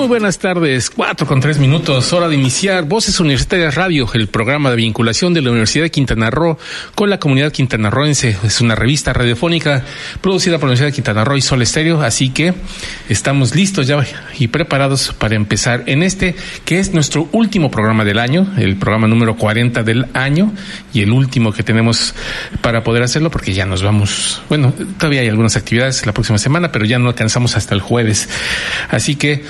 [0.00, 4.70] Muy buenas tardes, cuatro con tres minutos, hora de iniciar Voces Universitarias Radio, el programa
[4.70, 6.56] de vinculación de la Universidad de Quintana Roo
[6.94, 8.34] con la comunidad quintanarroense.
[8.42, 9.84] Es una revista radiofónica
[10.22, 12.54] producida por la Universidad de Quintana Roo y Sol Estéreo, así que
[13.10, 14.02] estamos listos ya
[14.38, 19.06] y preparados para empezar en este, que es nuestro último programa del año, el programa
[19.06, 20.54] número 40 del año
[20.94, 22.14] y el último que tenemos
[22.62, 26.72] para poder hacerlo porque ya nos vamos, bueno, todavía hay algunas actividades la próxima semana,
[26.72, 28.30] pero ya no alcanzamos hasta el jueves.
[28.88, 29.44] Así que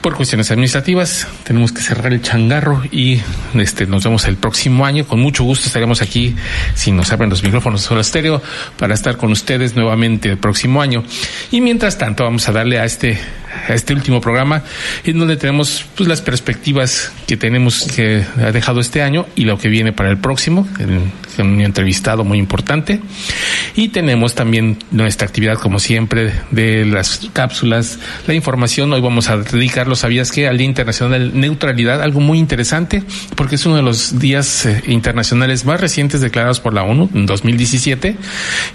[0.00, 3.20] por cuestiones administrativas tenemos que cerrar el changarro y
[3.54, 5.06] este nos vemos el próximo año.
[5.06, 6.34] Con mucho gusto estaremos aquí
[6.74, 8.42] si nos abren los micrófonos solo estéreo
[8.78, 11.04] para estar con ustedes nuevamente el próximo año.
[11.50, 13.18] Y mientras tanto vamos a darle a este
[13.68, 14.62] a este último programa
[15.04, 19.58] en donde tenemos pues, las perspectivas que tenemos que ha dejado este año y lo
[19.58, 23.00] que viene para el próximo, en, en un entrevistado muy importante.
[23.74, 28.92] Y tenemos también nuestra actividad, como siempre, de las cápsulas, la información.
[28.92, 29.36] Hoy vamos a
[29.90, 30.46] dedicarlo, ¿sabías que?
[30.46, 33.02] Al Día Internacional de Neutralidad, algo muy interesante,
[33.36, 37.26] porque es uno de los días eh, internacionales más recientes declarados por la ONU en
[37.26, 38.16] 2017,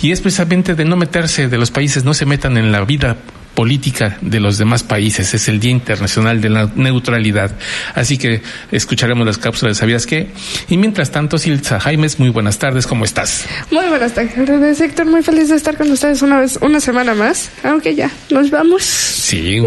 [0.02, 3.18] y es precisamente de no meterse, de los países no se metan en la vida
[3.56, 5.34] política de los demás países.
[5.34, 7.52] Es el Día Internacional de la Neutralidad.
[7.95, 10.28] Así que escucharemos las cápsulas de ¿Sabías qué?
[10.70, 13.45] Y mientras tanto, Silsa Jaimes, muy buenas tardes, ¿cómo estás?
[13.72, 15.06] Muy buenas tardes, Héctor.
[15.08, 17.50] Muy feliz de estar con ustedes una vez, una semana más.
[17.64, 18.84] Aunque ya, nos vamos.
[18.84, 19.62] Sí,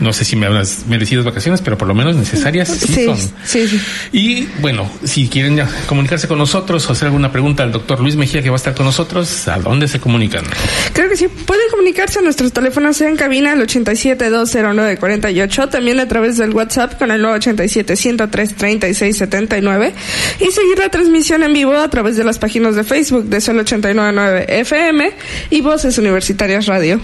[0.00, 3.18] no sé si me hablas merecidas vacaciones, pero por lo menos necesarias sí, Sí, son.
[3.44, 3.80] sí, sí.
[4.12, 8.16] Y bueno, si quieren ya comunicarse con nosotros o hacer alguna pregunta al doctor Luis
[8.16, 10.44] Mejía que va a estar con nosotros, ¿a dónde se comunican?
[10.94, 11.28] Creo que sí.
[11.28, 17.10] Pueden comunicarse a nuestros teléfonos en cabina al 87-209-48, también a través del WhatsApp con
[17.10, 19.92] el 987-103-3679
[20.40, 23.58] y seguir la transmisión en vivo a través de las páginas de Facebook de Sol
[23.58, 25.10] 899 FM
[25.50, 27.00] y Voces Universitarias Radio.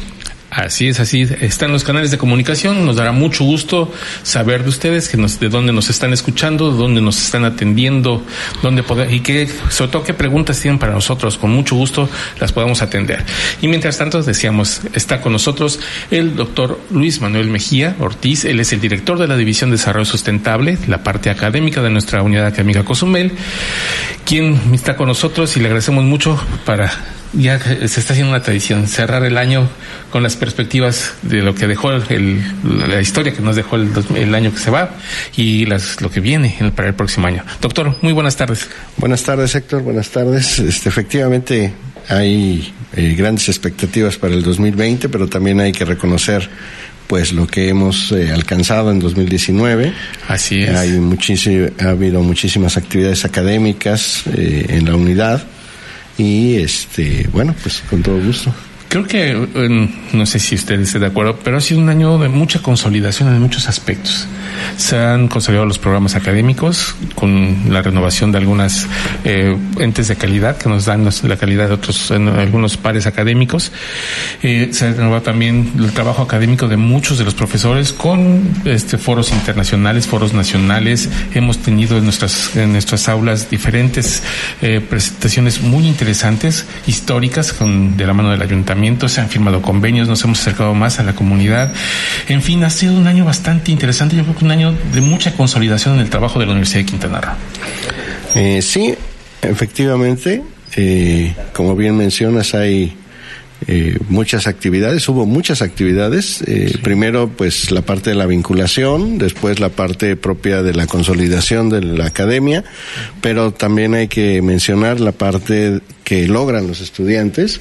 [0.56, 2.86] Así es, así están los canales de comunicación.
[2.86, 6.78] Nos dará mucho gusto saber de ustedes, que nos, de dónde nos están escuchando, de
[6.78, 8.24] dónde nos están atendiendo,
[8.62, 11.36] dónde poder, y qué, sobre todo qué preguntas tienen para nosotros.
[11.36, 12.08] Con mucho gusto
[12.40, 13.22] las podemos atender.
[13.60, 15.78] Y mientras tanto, decíamos, está con nosotros
[16.10, 18.46] el doctor Luis Manuel Mejía Ortiz.
[18.46, 22.22] Él es el director de la División de Desarrollo Sustentable, la parte académica de nuestra
[22.22, 23.32] unidad académica Cozumel,
[24.24, 26.90] quien está con nosotros y le agradecemos mucho para
[27.36, 29.68] ya se está haciendo una tradición, cerrar el año
[30.10, 32.40] con las perspectivas de lo que dejó el,
[32.88, 34.90] la historia que nos dejó el, el, año que se va
[35.36, 37.44] y las, lo que viene para el próximo año.
[37.60, 38.68] Doctor, muy buenas tardes.
[38.96, 39.82] Buenas tardes, Héctor.
[39.82, 40.58] Buenas tardes.
[40.58, 41.72] Este, efectivamente,
[42.08, 46.48] hay eh, grandes expectativas para el 2020, pero también hay que reconocer
[47.06, 49.92] pues lo que hemos eh, alcanzado en 2019.
[50.28, 50.76] Así es.
[50.76, 55.46] Hay muchísimo, ha habido muchísimas actividades académicas eh, en la unidad
[56.18, 58.54] y este bueno pues con todo gusto.
[58.88, 62.18] Creo que eh, no sé si usted esté de acuerdo pero ha sido un año
[62.18, 64.26] de mucha consolidación en muchos aspectos
[64.76, 68.86] se han consolidado los programas académicos con la renovación de algunas
[69.24, 73.72] eh, entes de calidad que nos dan la calidad de otros en algunos pares académicos.
[74.42, 78.98] Eh, se ha renovado también el trabajo académico de muchos de los profesores con este
[78.98, 81.08] foros internacionales foros nacionales.
[81.34, 84.22] Hemos tenido en nuestras en nuestras aulas diferentes
[84.62, 89.08] eh, presentaciones muy interesantes históricas con de la mano del ayuntamiento.
[89.08, 91.72] Se han firmado convenios nos hemos acercado más a la comunidad.
[92.28, 94.16] En fin ha sido un año bastante interesante.
[94.16, 96.86] Yo creo que un año de mucha consolidación en el trabajo de la Universidad de
[96.86, 97.32] Quintana Roo.
[98.34, 98.94] Eh, sí,
[99.42, 100.42] efectivamente,
[100.76, 102.96] eh, como bien mencionas, hay
[103.66, 106.42] eh, muchas actividades, hubo muchas actividades.
[106.42, 106.78] Eh, sí.
[106.78, 111.82] Primero, pues la parte de la vinculación, después la parte propia de la consolidación de
[111.82, 112.64] la academia,
[113.20, 117.60] pero también hay que mencionar la parte que logran los estudiantes.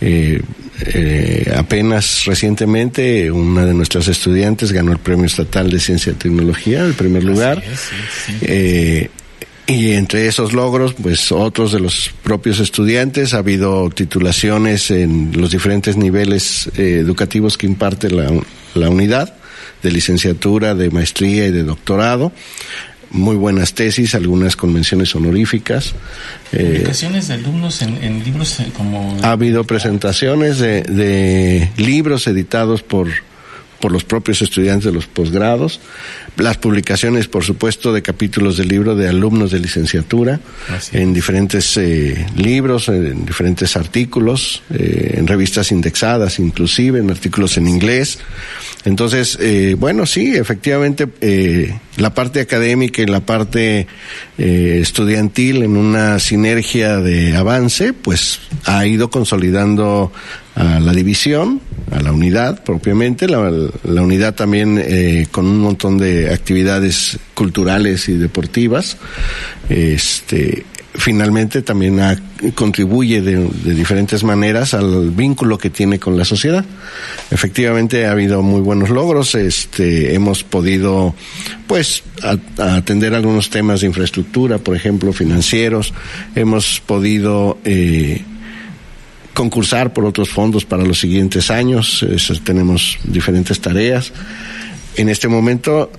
[0.00, 0.40] Eh,
[0.86, 6.84] eh, apenas recientemente una de nuestras estudiantes ganó el Premio Estatal de Ciencia y Tecnología,
[6.84, 7.62] el primer lugar.
[7.64, 9.08] Es, sí, sí.
[9.66, 15.32] Eh, y entre esos logros, pues otros de los propios estudiantes, ha habido titulaciones en
[15.40, 18.30] los diferentes niveles eh, educativos que imparte la,
[18.74, 19.34] la unidad,
[19.82, 22.32] de licenciatura, de maestría y de doctorado
[23.14, 25.94] muy buenas tesis, algunas convenciones honoríficas.
[26.50, 29.16] ¿Publicaciones eh, de alumnos en, en, libros como...?
[29.22, 33.08] Ha habido presentaciones de, de libros editados por,
[33.84, 35.78] por los propios estudiantes de los posgrados,
[36.38, 40.40] las publicaciones, por supuesto, de capítulos del libro de alumnos de licenciatura,
[40.92, 47.68] en diferentes eh, libros, en diferentes artículos, eh, en revistas indexadas, inclusive en artículos en
[47.68, 48.20] inglés.
[48.86, 51.06] Entonces, eh, bueno, sí, efectivamente,
[51.98, 53.86] la parte académica y la parte
[54.38, 60.10] estudiantil en una sinergia de avance, pues ha ido consolidando
[60.54, 61.60] a la división,
[61.94, 63.38] a la unidad propiamente, la,
[64.02, 68.96] unidad también eh, con un montón de actividades culturales y deportivas.
[69.68, 70.64] Este,
[70.96, 72.00] finalmente también
[72.54, 76.64] contribuye de, diferentes maneras al vínculo que tiene con la sociedad.
[77.30, 81.14] Efectivamente ha habido muy buenos logros, este, hemos podido
[81.66, 82.02] pues
[82.58, 85.92] atender algunos temas de infraestructura, por ejemplo, financieros,
[86.34, 88.22] hemos podido eh,
[89.34, 92.06] concursar por otros fondos para los siguientes años.
[92.44, 94.12] tenemos diferentes tareas.
[94.96, 95.90] En este momento,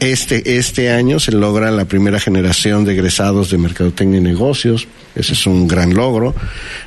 [0.00, 4.88] este, este año se logra la primera generación de egresados de Mercadotecnia y Negocios.
[5.14, 6.34] Ese es un gran logro.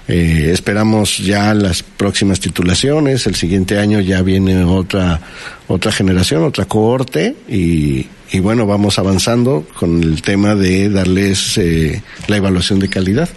[0.07, 3.27] Eh, esperamos ya las próximas titulaciones.
[3.27, 5.19] El siguiente año ya viene otra,
[5.67, 12.01] otra generación, otra cohorte y, y bueno, vamos avanzando con el tema de darles eh,
[12.27, 13.29] la evaluación de calidad.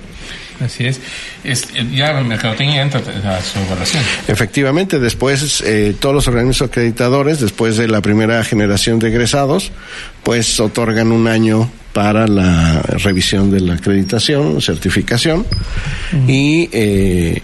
[0.60, 1.00] Así es.
[1.42, 4.02] es ya el mercadotecnia entra a su evaluación.
[4.28, 9.72] Efectivamente, después eh, todos los organismos acreditadores, después de la primera generación de egresados,
[10.22, 15.46] pues otorgan un año para la revisión de la acreditación, certificación,
[16.26, 17.40] y eh,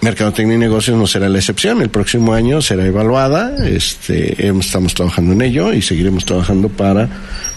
[0.00, 1.82] Mercadotecnia y Negocios no será la excepción.
[1.82, 3.66] El próximo año será evaluada.
[3.66, 7.08] Este, estamos trabajando en ello y seguiremos trabajando para,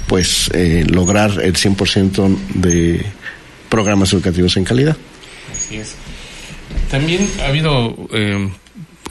[0.08, 3.06] pues, eh, lograr el 100% de
[3.72, 4.98] programas educativos en calidad.
[5.56, 5.96] Así es.
[6.92, 8.52] También ha habido eh,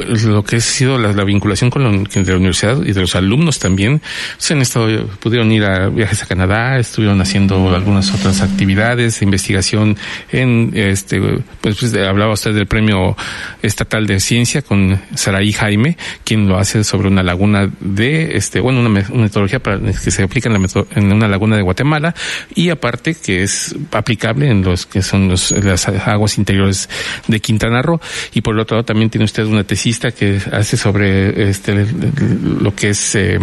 [0.06, 3.58] lo que ha sido la, vinculación con la, de la universidad y de los alumnos
[3.58, 4.00] también.
[4.38, 9.96] Se han estado, pudieron ir a viajes a Canadá, estuvieron haciendo algunas otras actividades, investigación
[10.30, 11.20] en, este,
[11.60, 13.16] pues, pues hablaba usted del premio
[13.62, 18.80] estatal de ciencia con Saraí Jaime, quien lo hace sobre una laguna de, este, bueno,
[18.80, 22.14] una, metodología para, que se aplica en, la, en una laguna de Guatemala
[22.54, 26.88] y aparte que es aplicable en los que son los, las aguas interiores
[27.26, 28.00] de Quintana Roo.
[28.32, 31.86] Y por el otro lado también tiene usted una tesis que hace sobre este
[32.42, 33.38] lo que es eh,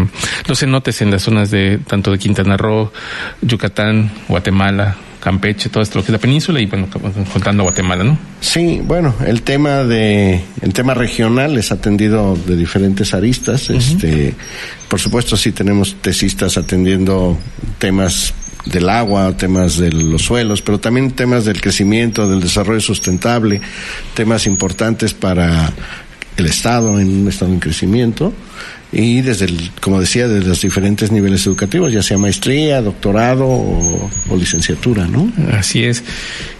[0.48, 2.92] los cenotes en las zonas de tanto de Quintana Roo,
[3.42, 6.88] Yucatán, Guatemala, Campeche, todo esto lo que es la península y bueno,
[7.34, 8.18] contando Guatemala, ¿no?
[8.40, 14.34] Sí, bueno, el tema de el tema regional es atendido de diferentes aristas, este
[14.88, 17.38] por supuesto sí tenemos tesistas atendiendo
[17.78, 18.34] temas
[18.66, 23.62] del agua, temas de los suelos, pero también temas del crecimiento, del desarrollo sustentable,
[24.14, 25.72] temas importantes para
[26.38, 28.34] el Estado en un Estado en crecimiento
[28.92, 34.10] y desde, el, como decía, desde los diferentes niveles educativos, ya sea maestría, doctorado o,
[34.38, 35.32] licenciatura, ¿no?
[35.52, 36.04] Así es.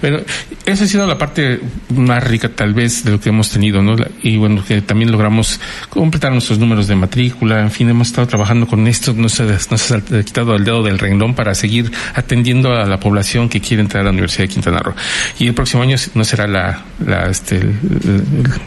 [0.02, 0.20] Bueno,
[0.66, 1.62] esa ha sido la parte
[1.96, 3.96] más rica tal vez de lo que hemos tenido, ¿no?
[4.24, 5.60] Y bueno, que también logramos
[5.90, 9.92] completar nuestros números de matrícula, en fin, hemos estado trabajando con esto, no se, nos
[9.92, 14.02] ha quitado el dedo del renglón para seguir atendiendo a la población que quiere entrar
[14.02, 14.96] a la Universidad de Quintana Roo.
[15.40, 17.62] Y el próximo año no será la, la este,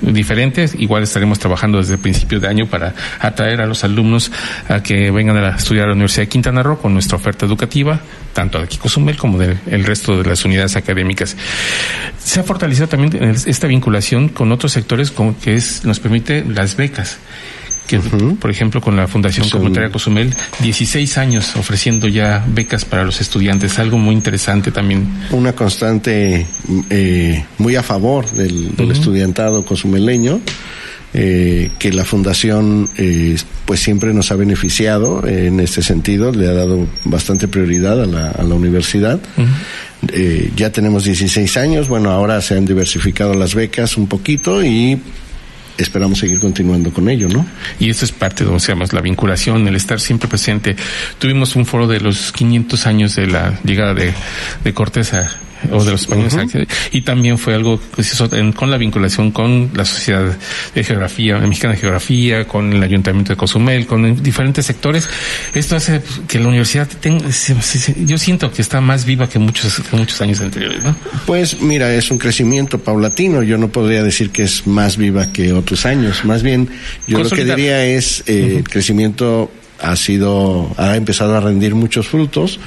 [0.00, 4.30] diferente, igual estaremos trabajando desde el principio de año para atraer a los alumnos
[4.68, 8.00] a que vengan a estudiar a la Universidad de Quintana Roo con nuestra oferta educativa,
[8.32, 11.36] tanto de aquí Cozumel como del resto de las unidades académicas.
[12.22, 16.76] Se ha fortalecido también esta vinculación con otros sectores como que es, nos permite las
[16.76, 17.18] becas.
[17.86, 23.20] Que, por ejemplo, con la Fundación Comunitaria Cozumel, 16 años ofreciendo ya becas para los
[23.20, 25.08] estudiantes, algo muy interesante también.
[25.32, 26.46] Una constante
[26.88, 30.40] eh, muy a favor del, estudiantado cozumeleño
[31.12, 36.52] eh, que la fundación eh, pues siempre nos ha beneficiado en este sentido, le ha
[36.52, 39.20] dado bastante prioridad a la, a la universidad.
[40.12, 45.00] eh, ya tenemos 16 años, bueno, ahora se han diversificado las becas un poquito y
[45.78, 47.46] esperamos seguir continuando con ello, ¿no?
[47.78, 48.58] Y eso es parte de, o
[48.92, 50.76] la vinculación, el estar siempre presente.
[51.18, 54.12] Tuvimos un foro de los 500 años de la llegada de,
[54.62, 55.28] de Cortés a,
[55.70, 56.66] o de los españoles.
[56.92, 60.36] Y también fue algo que se hizo con la vinculación con la Sociedad
[60.74, 65.08] de Geografía, Mexicana de Geografía, con el Ayuntamiento de Cozumel, con diferentes sectores.
[65.54, 67.26] Esto hace que la universidad tenga,
[68.06, 70.94] yo siento que está más viva que muchos, muchos años anteriores, ¿no?
[71.26, 73.42] Pues mira, es un crecimiento paulatino.
[73.42, 76.24] Yo no podría decir que es más viva que otros años.
[76.24, 76.68] Más bien,
[77.06, 79.50] yo lo que diría es eh, crecimiento
[79.80, 82.60] ha sido, ha empezado a rendir muchos frutos.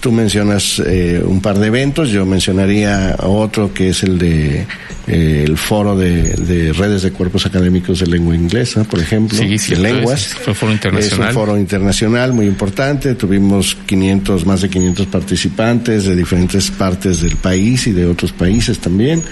[0.00, 4.66] Tú mencionas eh, un par de eventos, yo mencionaría otro que es el de
[5.06, 9.58] eh, el foro de, de, redes de cuerpos académicos de lengua inglesa, por ejemplo, sí,
[9.58, 10.26] sí, de lenguas.
[10.26, 11.28] Es, fue foro internacional.
[11.30, 13.14] Es un foro internacional muy importante.
[13.14, 18.78] Tuvimos 500, más de 500 participantes de diferentes partes del país y de otros países
[18.80, 19.22] también.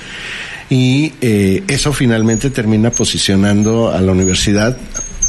[0.70, 4.76] Y eh, eso finalmente termina posicionando a la universidad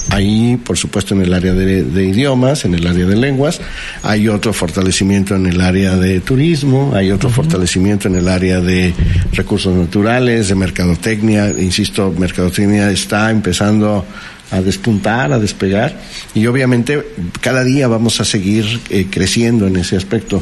[0.09, 3.59] Ahí, por supuesto, en el área de, de, idiomas, en el área de lenguas,
[4.03, 7.35] hay otro fortalecimiento en el área de turismo, hay otro uh -huh.
[7.35, 8.93] fortalecimiento en el área de
[9.33, 11.49] recursos naturales, de mercadotecnia.
[11.57, 14.05] Insisto, mercadotecnia está empezando
[14.51, 15.99] a despuntar, a despegar,
[16.33, 17.03] y obviamente
[17.41, 20.41] cada día vamos a seguir eh, creciendo en ese aspecto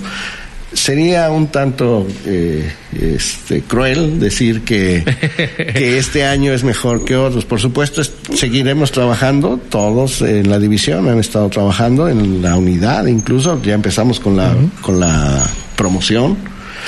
[0.73, 5.03] sería un tanto eh, este, cruel decir que,
[5.73, 7.45] que, este año es mejor que otros.
[7.45, 13.05] Por supuesto, es, seguiremos trabajando, todos en la división han estado trabajando, en la unidad
[13.05, 14.81] incluso, ya empezamos con la, uh -huh.
[14.81, 15.43] con la
[15.75, 16.37] promoción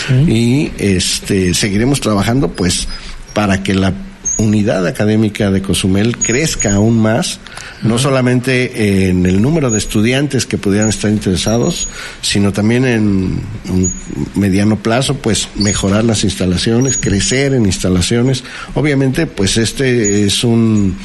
[0.08, 0.32] sí.
[0.32, 2.88] y este, seguiremos trabajando pues
[3.34, 3.94] para que la
[4.38, 7.40] unidad académica de Cozumel crezca aún más,
[7.84, 11.88] no solamente en el número de estudiantes que pudieran estar interesados,
[12.22, 13.94] sino también en un
[14.36, 18.44] mediano plazo, pues mejorar las instalaciones, crecer en instalaciones.
[18.74, 20.98] Obviamente, pues este es un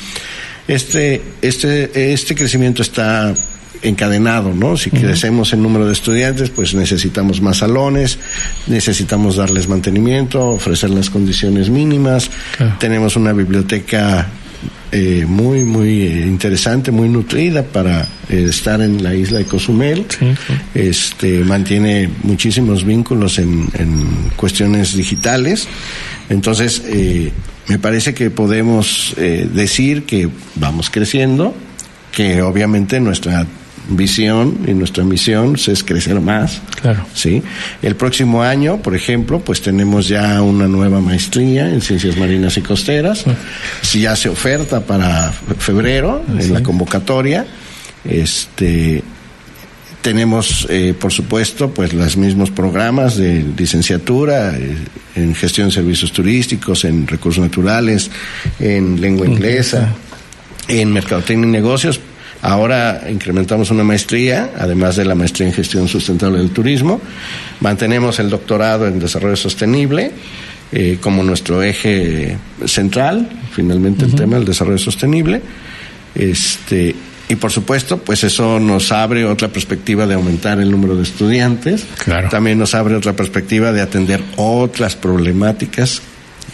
[0.68, 3.34] este este este crecimiento está
[3.82, 4.76] encadenado, ¿no?
[4.76, 5.00] Si uh -huh.
[5.00, 8.18] crecemos en número de estudiantes, pues necesitamos más salones,
[8.66, 12.30] necesitamos darles mantenimiento, ofrecer las condiciones mínimas.
[12.56, 12.76] Claro.
[12.78, 14.28] Tenemos una biblioteca
[14.92, 20.04] eh, muy, muy eh, interesante, muy nutrida para eh, estar en la isla de Cozumel.
[20.08, 20.54] Sí, sí.
[20.74, 25.68] Este, mantiene muchísimos vínculos en, en cuestiones digitales.
[26.28, 27.30] Entonces, eh,
[27.68, 31.54] me parece que podemos eh, decir que vamos creciendo,
[32.10, 33.46] que obviamente nuestra
[33.90, 36.60] visión y nuestra misión es crecer más.
[36.80, 37.06] Claro.
[37.14, 37.42] Sí.
[37.82, 42.62] El próximo año, por ejemplo, pues tenemos ya una nueva maestría en ciencias marinas y
[42.62, 43.24] costeras.
[43.82, 44.00] Sí.
[44.00, 46.46] Ya se oferta para febrero sí.
[46.46, 47.46] en la convocatoria.
[48.04, 49.02] Este
[50.02, 54.76] tenemos, eh, por supuesto, pues los mismos programas de licenciatura eh,
[55.14, 58.10] en gestión de servicios turísticos, en recursos naturales,
[58.58, 59.94] en lengua inglesa,
[60.68, 62.00] en mercadotecnia y negocios,
[62.42, 67.00] Ahora incrementamos una maestría, además de la maestría en gestión sustentable del turismo.
[67.60, 70.12] Mantenemos el doctorado en desarrollo sostenible
[70.72, 74.12] eh, como nuestro eje central, finalmente uh -huh.
[74.12, 75.42] el tema del desarrollo sostenible.
[76.14, 76.94] Este,
[77.28, 81.84] y por supuesto, pues eso nos abre otra perspectiva de aumentar el número de estudiantes.
[82.02, 82.28] Claro.
[82.28, 86.02] También nos abre otra perspectiva de atender otras problemáticas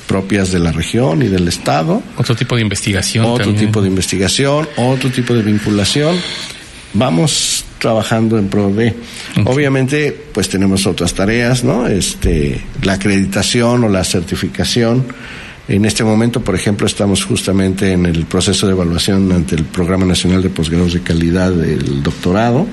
[0.06, 2.02] propias de la región y del Estado.
[2.16, 3.24] Otro tipo de investigación.
[3.24, 3.66] Otro también.
[3.66, 6.16] tipo de investigación, otro tipo de vinculación.
[6.94, 8.94] Vamos trabajando en pro de.
[9.32, 9.44] Okay.
[9.44, 11.86] Obviamente, pues tenemos otras tareas, ¿no?
[11.86, 15.04] Este, la acreditación o la certificación.
[15.68, 20.06] En este momento, por ejemplo, estamos justamente en el proceso de evaluación ante el Programa
[20.06, 22.66] Nacional de Posgrados de Calidad del Doctorado.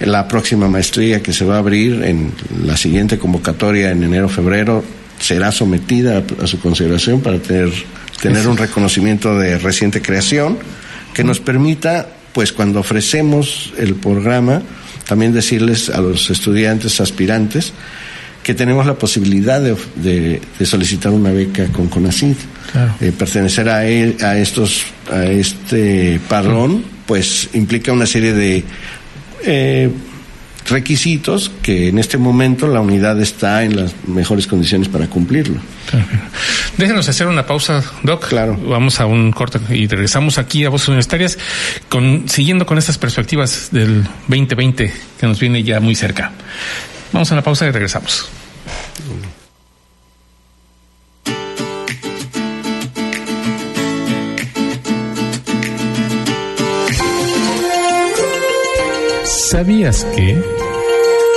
[0.00, 2.32] En la próxima maestría que se va a abrir en
[2.66, 4.82] la siguiente convocatoria en enero-febrero
[5.24, 7.70] será sometida a, a, su consideración para tener,
[8.20, 10.58] tener un reconocimiento de reciente creación
[11.14, 14.62] que nos permita, pues cuando ofrecemos el programa,
[15.06, 17.72] también decirles a los estudiantes aspirantes
[18.42, 22.36] que tenemos la posibilidad de, de, de solicitar una beca con CONACYT.
[22.72, 22.94] Claro.
[23.00, 28.64] Eh, pertenecer a, él, a, estos, a este padrón, pues implica una serie de...
[29.42, 29.90] Eh,
[30.66, 35.60] requisitos que en este momento la unidad está en las mejores condiciones para cumplirlo.
[36.78, 38.28] Déjenos hacer una pausa, Doc.
[38.28, 38.56] Claro.
[38.56, 41.38] Vamos a un corte y regresamos aquí a Voces Universitarias,
[41.88, 46.32] con, siguiendo con estas perspectivas del 2020 que nos viene ya muy cerca.
[47.12, 48.28] Vamos a la pausa y regresamos.
[59.54, 60.63] ¿Sabías que?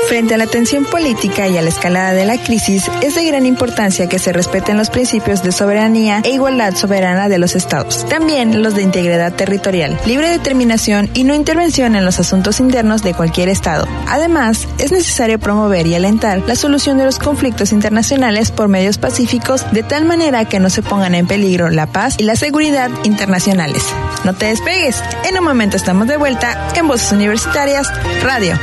[0.07, 3.45] Frente a la tensión política y a la escalada de la crisis, es de gran
[3.45, 8.05] importancia que se respeten los principios de soberanía e igualdad soberana de los estados.
[8.07, 13.15] También los de integridad territorial, libre determinación y no intervención en los asuntos internos de
[13.15, 13.85] cualquier estado.
[14.07, 19.69] Además, es necesario promover y alentar la solución de los conflictos internacionales por medios pacíficos
[19.73, 23.83] de tal manera que no se pongan en peligro la paz y la seguridad internacionales.
[24.23, 25.03] No te despegues.
[25.27, 27.89] En un momento estamos de vuelta en Voces Universitarias
[28.23, 28.57] Radio.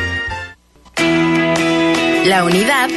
[2.25, 2.89] La unidad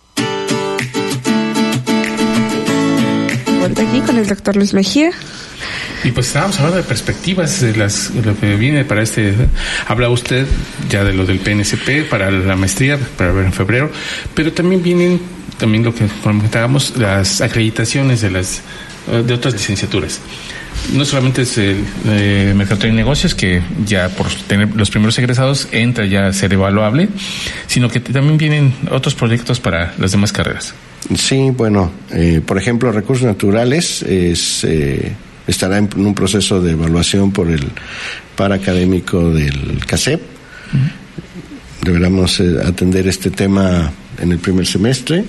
[3.60, 5.12] Vuelta aquí con el doctor Luis Mejía.
[6.06, 9.34] Y pues estábamos hablando de perspectivas, de las, lo que viene para este.
[9.88, 10.46] Habla usted
[10.88, 13.92] ya de lo del PNCP para la maestría, para ver en febrero,
[14.36, 15.20] pero también vienen,
[15.58, 18.62] también lo que comentábamos, las acreditaciones de las
[19.08, 20.20] de otras licenciaturas.
[20.94, 25.68] No solamente es el eh, Mercado y Negocios, que ya por tener los primeros egresados
[25.72, 27.10] entra ya a ser evaluable,
[27.66, 30.76] sino que también vienen otros proyectos para las demás carreras.
[31.18, 34.64] Sí, bueno, eh, por ejemplo, recursos naturales es.
[34.66, 35.14] Eh,
[35.48, 37.64] estará en un proceso de evaluación por el
[38.36, 40.22] paracadémico del CACEP.
[41.82, 45.24] Deberemos eh, atender este tema en el primer semestre.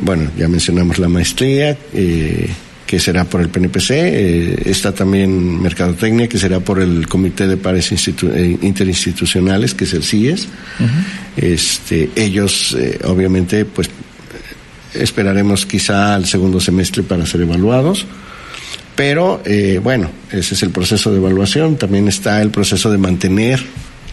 [0.00, 2.50] Bueno, ya mencionamos la maestría, eh,
[2.84, 3.90] que será por el PNPC.
[3.90, 10.02] Eh, está también Mercadotecnia, que será por el Comité de Pares Interinstitucionales, que es el
[10.02, 10.48] CIES.
[11.36, 13.88] este, ellos, obviamente, pues
[14.94, 18.06] esperaremos quizá al segundo semestre para ser evaluados.
[18.98, 21.76] Pero eh, bueno, ese es el proceso de evaluación.
[21.76, 23.64] También está el proceso de mantener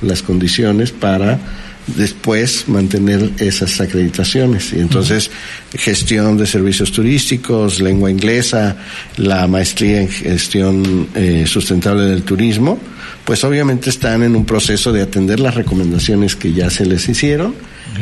[0.03, 1.39] las condiciones para
[1.87, 4.73] después mantener esas acreditaciones.
[4.73, 5.31] Y entonces,
[5.73, 8.77] gestión de servicios turísticos, lengua inglesa,
[9.17, 12.77] la maestría en gestión eh, sustentable del turismo,
[13.23, 17.55] pues obviamente están en un proceso de atender las recomendaciones que ya se les hicieron,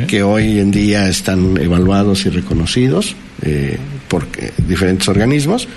[0.06, 4.26] que hoy en día están evaluados y reconocidos eh, por
[4.66, 5.68] diferentes organismos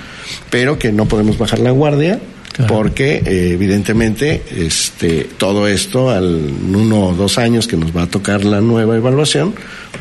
[0.50, 2.20] pero que no podemos bajar la guardia
[2.68, 8.08] porque eh, evidentemente este todo esto al uno o dos años que nos va a
[8.08, 9.54] tocar la nueva evaluación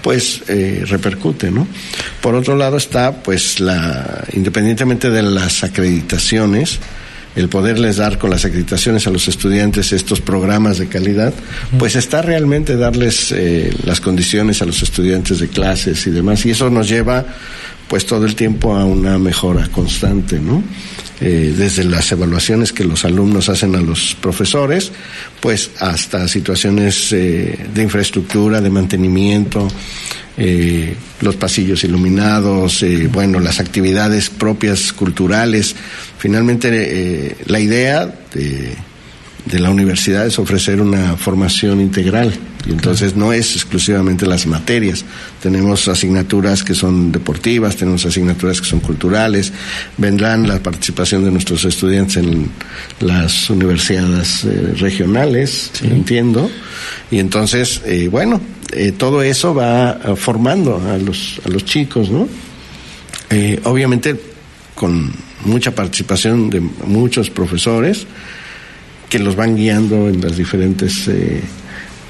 [0.03, 1.67] pues eh, repercute no
[2.23, 6.81] por otro lado está pues la independientemente de las acreditaciones
[7.37, 11.35] el poderles dar con las acreditaciones a los estudiantes estos programas de calidad,
[11.79, 16.51] pues está realmente darles eh, las condiciones a los estudiantes de clases y demás, y
[16.53, 17.27] eso nos lleva
[17.89, 20.63] pues todo el tiempo a una mejora constante, ¿no?
[21.21, 24.93] Eh, desde las evaluaciones que los alumnos hacen a los profesores,
[25.41, 29.67] pues hasta situaciones eh, de infraestructura, de mantenimiento,
[30.37, 35.75] eh, los pasillos iluminados, bueno, las actividades propias culturales.
[36.19, 38.77] Finalmente, la idea de
[39.47, 42.33] de la universidad es ofrecer una formación integral.
[42.67, 45.05] Y entonces no es exclusivamente las materias.
[45.41, 49.53] Tenemos asignaturas que son deportivas, tenemos asignaturas que son culturales.
[49.97, 52.51] Vendrán la participación de nuestros estudiantes en
[53.01, 56.51] las universidades eh, regionales, entiendo.
[57.11, 58.41] Y entonces, eh, bueno,
[58.73, 62.29] eh, todo eso va formando a los, a los chicos, ¿no?
[63.65, 64.17] obviamente
[64.77, 65.13] con
[65.45, 68.07] mucha participación de muchos profesores
[69.09, 71.41] que los van guiando en las diferentes eh,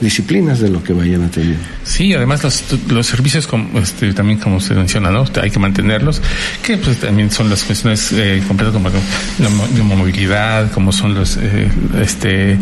[0.01, 1.57] disciplinas de lo que vayan a tener.
[1.85, 5.25] Sí, además los, los servicios como, este, también como se menciona, ¿no?
[5.41, 6.21] Hay que mantenerlos,
[6.63, 9.49] que pues también son las cuestiones eh, completas como la,
[9.97, 11.69] movilidad, como son los eh,
[12.01, 12.59] este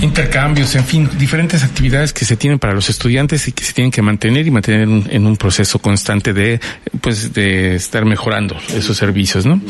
[0.00, 3.90] intercambios, en fin, diferentes actividades que se tienen para los estudiantes y que se tienen
[3.90, 6.60] que mantener y mantener en, un proceso constante de
[7.00, 9.60] pues de estar mejorando esos servicios, ¿no?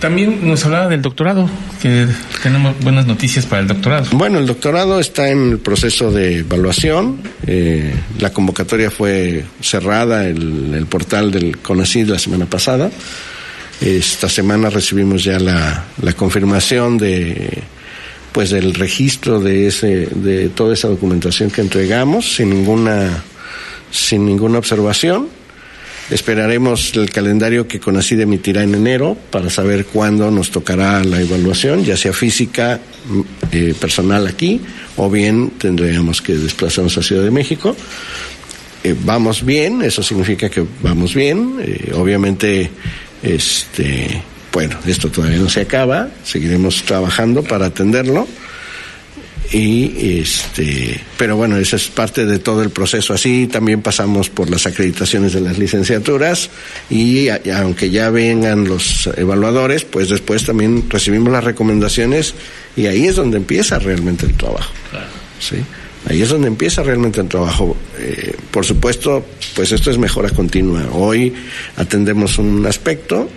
[0.00, 1.48] También nos hablaba del doctorado,
[1.80, 2.06] que
[2.42, 4.06] tenemos buenas noticias para el doctorado.
[4.12, 7.20] Bueno, el doctorado está en el proceso de evaluación.
[7.46, 12.90] Eh, la convocatoria fue cerrada, el, el portal del CONACYT la semana pasada.
[13.80, 17.62] Esta semana recibimos ya la, la confirmación de
[18.32, 23.22] pues del registro de ese de toda esa documentación que entregamos sin ninguna
[23.92, 25.28] sin ninguna observación
[26.10, 31.84] Esperaremos el calendario que CONACID emitirá en enero para saber cuándo nos tocará la evaluación,
[31.84, 33.20] ya sea física, mm,
[33.52, 34.60] eh, personal aquí,
[34.96, 37.74] o bien tendríamos que desplazarnos a Ciudad de México.
[38.82, 41.56] Eh, vamos bien, eso significa que vamos bien.
[41.62, 42.70] Eh, obviamente,
[43.22, 48.28] este, bueno, esto todavía no se acaba, seguiremos trabajando para atenderlo
[49.52, 53.14] y este pero bueno esa es parte de todo el proceso.
[53.14, 56.50] Así también pasamos por las acreditaciones de las licenciaturas
[56.90, 62.34] y, aunque ya vengan los evaluadores pues después también recibimos las recomendaciones
[62.76, 64.72] y ahí es donde empieza realmente el trabajo.
[65.38, 65.56] Sí
[66.06, 67.76] ahí es donde empieza realmente el trabajo.
[67.98, 70.88] Eh, por supuesto pues esto es mejora continua.
[70.92, 71.32] Hoy
[71.76, 73.28] atendemos un aspecto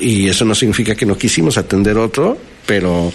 [0.00, 2.36] y eso no significa que no quisimos atender otro
[2.66, 3.12] pero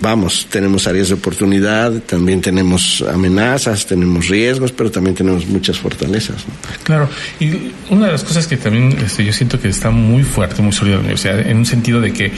[0.00, 6.44] vamos, tenemos áreas de oportunidad, también tenemos amenazas, tenemos riesgos, pero también tenemos muchas fortalezas.
[6.82, 7.08] Claro,
[7.40, 10.72] y una de las cosas que también este, yo siento que está muy fuerte, muy
[10.72, 12.32] sólida la universidad, en un sentido de que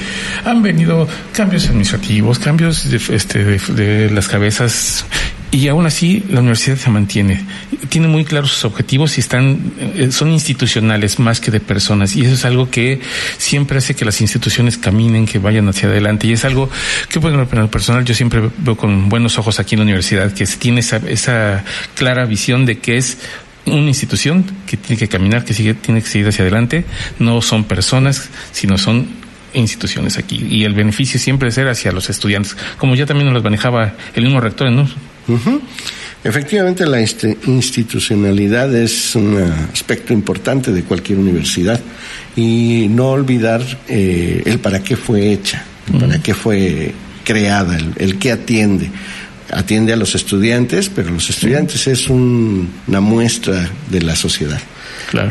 [0.45, 5.05] han venido cambios administrativos, cambios de, este, de las cabezas
[5.51, 7.45] y aún así la universidad se mantiene.
[7.89, 12.17] Tiene muy claros sus objetivos y están, eh, son institucionales más que de personas.
[12.17, 13.01] Y eso es algo que
[13.39, 16.27] siempre hace que las instituciones caminen, que vayan hacia adelante.
[16.27, 16.69] Y es algo
[17.09, 20.33] que, bueno, en el personal yo siempre veo con buenos ojos aquí en la universidad,
[20.33, 21.65] que tiene esa, esa
[21.95, 23.19] clara visión de que es
[23.67, 26.85] una institución que tiene que caminar, que sigue, tiene que seguir hacia adelante.
[27.19, 29.09] No son personas, sino son
[29.55, 30.47] instituciones aquí.
[30.51, 33.95] Y el beneficio siempre es ser hacia los estudiantes, como ya también nos los manejaba
[34.15, 34.89] el mismo rector, ¿no?
[36.25, 39.39] Efectivamente, la institucionalidad es un
[39.73, 41.81] aspecto importante de cualquier universidad
[42.35, 45.65] y no olvidar eh, el para qué fue hecha,
[45.99, 46.93] para qué fue
[47.25, 48.91] creada, el, el qué atiende.
[49.51, 54.61] Atiende a los estudiantes, pero los estudiantes es una muestra de la sociedad.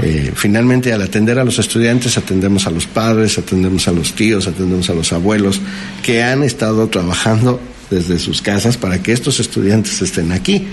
[0.02, 4.48] Eh, finalmente, al atender a los estudiantes, atendemos a los padres, atendemos a los tíos,
[4.48, 5.60] atendemos a los abuelos
[6.02, 10.68] que han estado trabajando desde sus casas para que estos estudiantes estén aquí.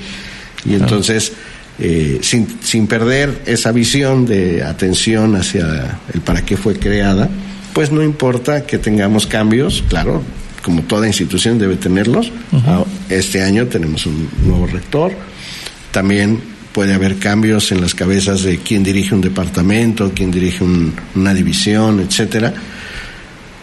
[0.65, 1.33] Y entonces,
[1.79, 7.29] eh, sin, sin perder esa visión de atención hacia el para qué fue creada,
[7.73, 10.23] pues no importa que tengamos cambios, claro,
[10.63, 12.33] como toda institución debe tenerlos.
[12.53, 15.13] Ah, este año tenemos un nuevo rector,
[15.91, 16.41] también
[16.73, 20.65] puede haber cambios en las cabezas de quién dirige un departamento, quién dirige
[21.15, 22.55] una división, etcétera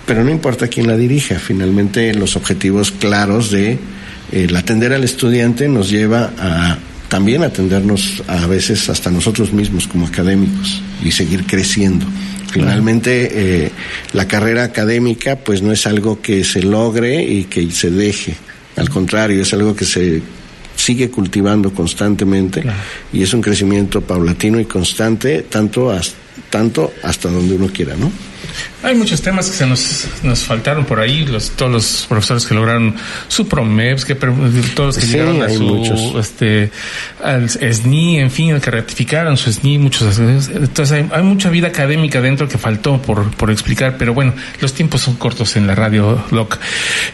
[0.06, 3.78] pero no importa quién la dirija, finalmente los objetivos claros de
[4.32, 6.78] el atender al estudiante nos lleva a
[7.10, 12.06] también atendernos a veces hasta nosotros mismos como académicos y seguir creciendo.
[12.52, 13.72] Finalmente, eh,
[14.14, 18.36] la carrera académica pues no es algo que se logre y que se deje,
[18.78, 20.22] al contrario, es algo que se
[20.78, 22.64] sigue cultivando constantemente
[23.12, 26.16] y es un crecimiento paulatino y constante, tanto hasta,
[26.52, 28.12] tanto hasta donde uno quiera, ¿no?
[28.84, 32.56] Hay muchos temas que se nos, nos faltaron por ahí, los, todos los profesores que
[32.56, 32.96] lograron
[33.28, 36.72] su PROMEPS, que todos los que llegaron a su este
[37.24, 42.22] al SNI, en fin, que ratificaron su SNI, muchos entonces hay, hay, mucha vida académica
[42.22, 46.24] dentro que faltó por, por explicar, pero bueno, los tiempos son cortos en la radio
[46.32, 46.58] LOC.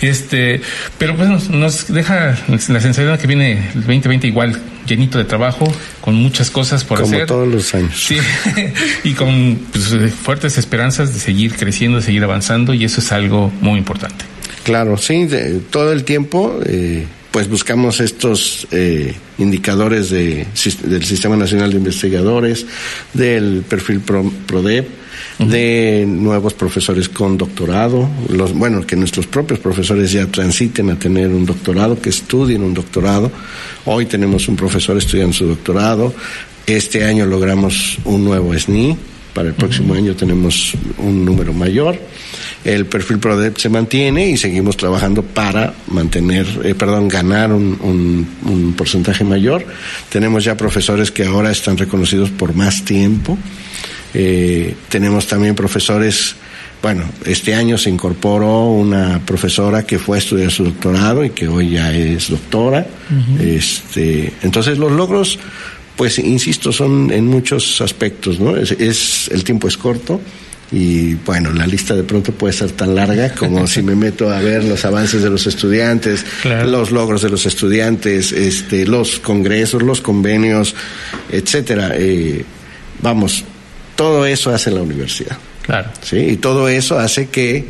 [0.02, 0.62] Este,
[0.97, 5.71] pero bueno, nos deja la sensación que viene el 2020 igual llenito de trabajo,
[6.02, 7.28] con muchas cosas por hacer.
[7.28, 8.06] Como todos los años.
[8.08, 8.17] Sí,
[9.04, 9.26] y con
[9.71, 14.25] pues, fuertes esperanzas de seguir creciendo, de seguir avanzando, y eso es algo muy importante.
[14.63, 15.27] Claro, sí,
[15.69, 20.45] todo el tiempo, eh, pues buscamos estos eh, indicadores de,
[20.83, 22.65] del Sistema Nacional de Investigadores,
[23.13, 24.87] del perfil PRODEP,
[25.39, 31.29] de nuevos profesores con doctorado, los, bueno, que nuestros propios profesores ya transiten a tener
[31.29, 33.31] un doctorado, que estudien un doctorado.
[33.85, 36.13] Hoy tenemos un profesor estudiando su doctorado.
[36.65, 38.97] Este año logramos un nuevo SNI.
[39.38, 41.95] Para el próximo año tenemos un número mayor.
[42.65, 47.78] el perfil PRODEP se mantiene y seguimos trabajando para mantener, eh, perdón, ganar un,
[48.43, 49.63] un, porcentaje mayor.
[50.10, 53.38] Tenemos ya profesores que ahora están reconocidos por más tiempo.
[54.15, 56.36] Eh, tenemos también profesores
[56.82, 61.47] bueno, este año se incorporó una profesora que fue a estudiar su doctorado y que
[61.47, 62.88] hoy ya es doctora.
[63.39, 65.39] este, entonces los logros,
[65.97, 68.55] pues insisto, son en muchos aspectos, ¿no?
[68.55, 70.21] Es, el tiempo es corto
[70.71, 74.39] y bueno, la lista de pronto puede ser tan larga como si me meto a
[74.39, 80.01] ver los avances de los estudiantes, los logros de los estudiantes, este, los congresos, los
[80.01, 80.75] convenios,
[81.31, 81.91] etcétera.
[81.95, 82.45] Eh,
[83.01, 83.43] vamos,
[83.95, 85.38] todo eso hace la universidad.
[85.63, 85.89] Claro.
[86.01, 86.17] ¿sí?
[86.17, 87.65] Y todo eso hace que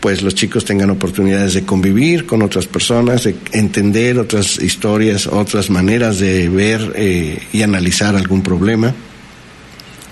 [0.00, 5.68] pues los chicos tengan oportunidades de convivir con otras personas, de entender otras historias, otras
[5.68, 8.94] maneras de ver eh, y analizar algún problema.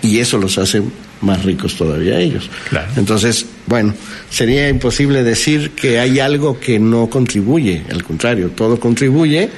[0.03, 0.83] Y eso los hace
[1.23, 2.49] más ricos todavía ellos.
[2.69, 2.89] Claro.
[2.97, 3.95] Entonces, bueno,
[4.31, 9.51] sería imposible decir que hay algo que no contribuye, al contrario, todo contribuye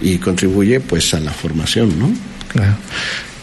[0.00, 2.12] y contribuye pues a la formación, ¿no?
[2.48, 2.76] Claro.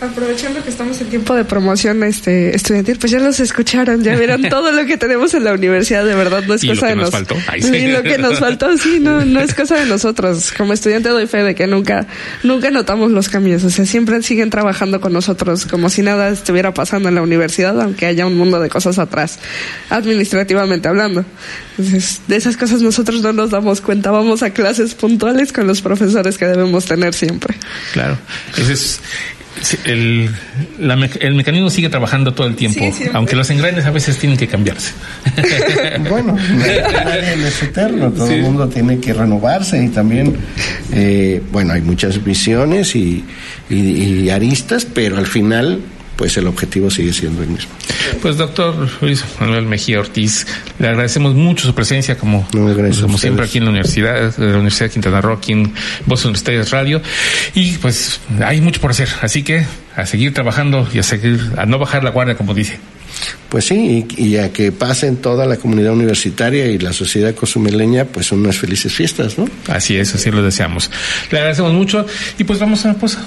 [0.02, 4.44] Aprovechando que estamos en tiempo de promoción este estudiantil, pues ya los escucharon, ya vieron
[4.50, 7.36] todo lo que tenemos en la universidad, de verdad, no es cosa de nos faltó.
[7.60, 7.88] sí.
[7.88, 10.54] lo que nos faltó, sí, no, no es cosa de nosotros.
[10.58, 12.08] Como estudiante doy fe de que nunca,
[12.44, 16.74] nunca notamos los cambios, o sea, siempre siguen trabajando con nosotros como si nada estuviera
[16.74, 19.38] pasando en la universidad, aunque haya un mundo de cosas atrás,
[19.90, 21.26] administrativamente hablando.
[21.78, 25.82] Entonces, de esas cosas nosotros no nos damos cuenta, vamos a clases puntuales con los
[25.82, 27.58] profesores que debemos tener siempre.
[27.92, 28.18] Claro,
[28.58, 29.02] ese es
[29.86, 30.30] el,
[31.20, 32.82] el mecanismo sigue trabajando todo el tiempo,
[33.14, 34.94] aunque los engranes a veces tienen que cambiarse.
[36.10, 40.36] bueno, nadie es eterno, todo el mundo tiene que renovarse y también,
[40.94, 43.24] eh, bueno, hay muchas visiones y,
[43.70, 45.82] y aristas, pero al final
[46.20, 47.72] pues el objetivo sigue siendo el mismo.
[48.22, 50.46] Pues doctor Luis Manuel Mejía Ortiz,
[50.78, 54.92] le agradecemos mucho su presencia como, como siempre aquí en la Universidad, la Universidad de
[54.92, 55.74] Quintana Roo, aquí en
[56.06, 57.02] Voz Universitarias Radio.
[57.56, 61.66] Y pues hay mucho por hacer, así que a seguir trabajando y a seguir, a
[61.66, 62.78] no bajar la guardia, como dice.
[63.48, 68.34] Pues sí, y, a que pasen toda la comunidad universitaria y la sociedad cozumeleña, pues
[68.34, 69.48] unas felices fiestas, ¿no?
[69.70, 70.92] Así es, así lo deseamos.
[71.32, 72.06] Le agradecemos mucho
[72.38, 73.24] y pues vamos a la posa.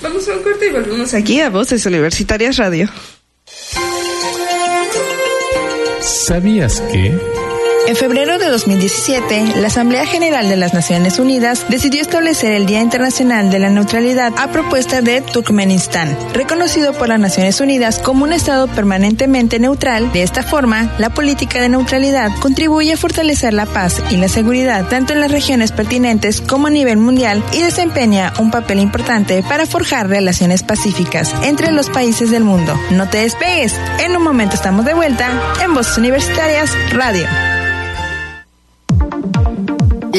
[0.00, 2.88] Vamos a un corte y volvemos aquí a Voces Universitarias Radio.
[6.00, 7.37] ¿Sabías que...
[7.88, 12.82] En febrero de 2017, la Asamblea General de las Naciones Unidas decidió establecer el Día
[12.82, 18.34] Internacional de la Neutralidad a propuesta de Turkmenistán, reconocido por las Naciones Unidas como un
[18.34, 20.12] Estado permanentemente neutral.
[20.12, 24.86] De esta forma, la política de neutralidad contribuye a fortalecer la paz y la seguridad
[24.90, 29.64] tanto en las regiones pertinentes como a nivel mundial y desempeña un papel importante para
[29.64, 32.78] forjar relaciones pacíficas entre los países del mundo.
[32.90, 35.30] No te despegues, en un momento estamos de vuelta
[35.64, 37.26] en Voces Universitarias Radio.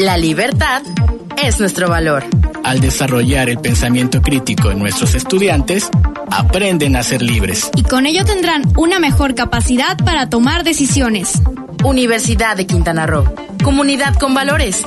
[0.00, 0.80] La libertad
[1.36, 2.24] es nuestro valor.
[2.64, 5.90] Al desarrollar el pensamiento crítico en nuestros estudiantes,
[6.30, 7.70] aprenden a ser libres.
[7.76, 11.42] Y con ello tendrán una mejor capacidad para tomar decisiones.
[11.84, 13.30] Universidad de Quintana Roo.
[13.62, 14.86] Comunidad con valores.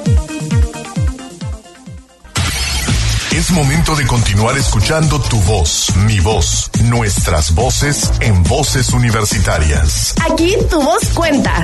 [3.35, 10.15] Es momento de continuar escuchando tu voz, mi voz, nuestras voces en voces universitarias.
[10.27, 11.63] Aquí tu voz cuenta.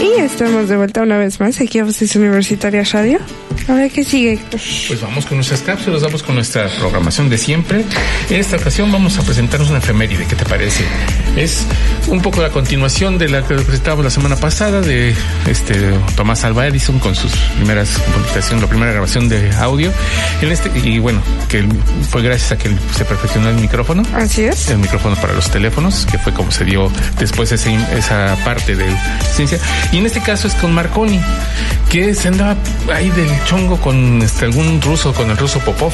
[0.00, 3.18] Y estamos de vuelta una vez más aquí a Voces Universitarias Radio.
[3.68, 4.38] A ver qué sigue.
[4.50, 7.84] Pues vamos con nuestras cápsulas, vamos con nuestra programación de siempre.
[8.30, 10.84] En esta ocasión vamos a presentarnos una efeméride, ¿qué te parece?
[11.36, 11.66] Es
[12.08, 15.14] un poco la continuación de la que presentábamos la semana pasada de
[15.46, 19.92] este Tomás Alba Edison con sus primeras comunicaciones, la primera grabación de audio.
[20.40, 21.64] En este, y bueno, que
[22.08, 24.02] fue gracias a que se perfeccionó el micrófono.
[24.14, 24.68] Así es.
[24.70, 28.86] El micrófono para los teléfonos, que fue como se dio después ese, esa parte de
[29.34, 29.58] ciencia.
[29.92, 31.20] Y en este caso es con Marconi,
[31.88, 32.56] que se andaba
[32.94, 35.92] ahí del chongo con este, algún ruso, con el ruso Popov,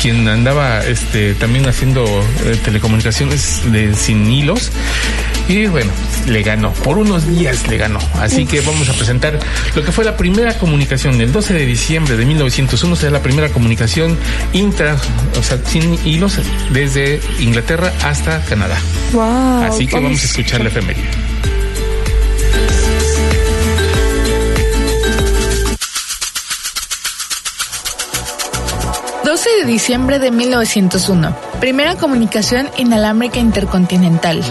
[0.00, 4.72] quien andaba este, también haciendo eh, telecomunicaciones de, sin hilos.
[5.48, 5.92] Y bueno,
[6.26, 8.00] le ganó, por unos días le ganó.
[8.14, 9.38] Así que vamos a presentar
[9.74, 13.48] lo que fue la primera comunicación el 12 de diciembre de 1901, será la primera
[13.50, 14.18] comunicación
[14.52, 14.96] intra,
[15.38, 16.38] o sea, sin hilos
[16.72, 18.76] desde Inglaterra hasta Canadá.
[19.12, 21.37] Wow, Así que vamos a escuchar la efeméride.
[29.68, 31.36] Diciembre de 1901.
[31.60, 34.42] Primera comunicación inalámbrica intercontinental.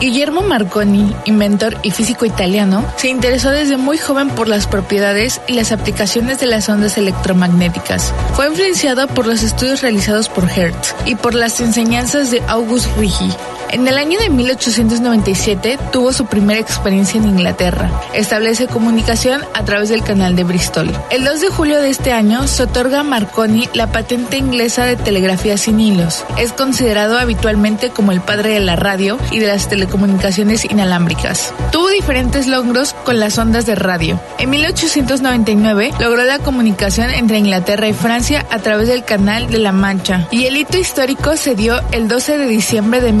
[0.00, 5.54] Guillermo Marconi, inventor y físico italiano, se interesó desde muy joven por las propiedades y
[5.54, 8.12] las aplicaciones de las ondas electromagnéticas.
[8.34, 13.30] Fue influenciado por los estudios realizados por Hertz y por las enseñanzas de August Rigi.
[13.74, 17.90] En el año de 1897 tuvo su primera experiencia en Inglaterra.
[18.14, 20.92] Establece comunicación a través del canal de Bristol.
[21.10, 24.94] El 2 de julio de este año se otorga a Marconi la patente inglesa de
[24.94, 26.24] telegrafía sin hilos.
[26.38, 31.52] Es considerado habitualmente como el padre de la radio y de las telecomunicaciones inalámbricas.
[31.72, 34.20] Tuvo diferentes logros con las ondas de radio.
[34.38, 39.72] En 1899 logró la comunicación entre Inglaterra y Francia a través del Canal de la
[39.72, 43.12] Mancha y el hito histórico se dio el 12 de diciembre de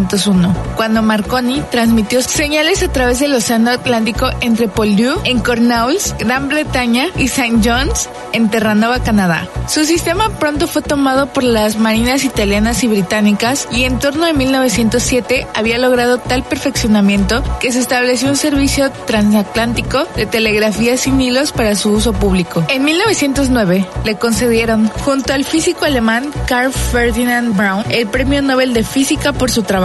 [0.00, 6.48] 1901, cuando Marconi transmitió señales a través del Océano Atlántico entre Poldhu en Cornwalls, Gran
[6.48, 7.60] Bretaña y St.
[7.62, 9.48] John's en Terranova, Canadá.
[9.68, 14.32] Su sistema pronto fue tomado por las marinas italianas y británicas y en torno a
[14.32, 21.52] 1907 había logrado tal perfeccionamiento que se estableció un servicio transatlántico de telegrafía sin hilos
[21.52, 22.64] para su uso público.
[22.68, 28.84] En 1909 le concedieron, junto al físico alemán Carl Ferdinand Braun, el Premio Nobel de
[28.84, 29.79] Física por su trabajo.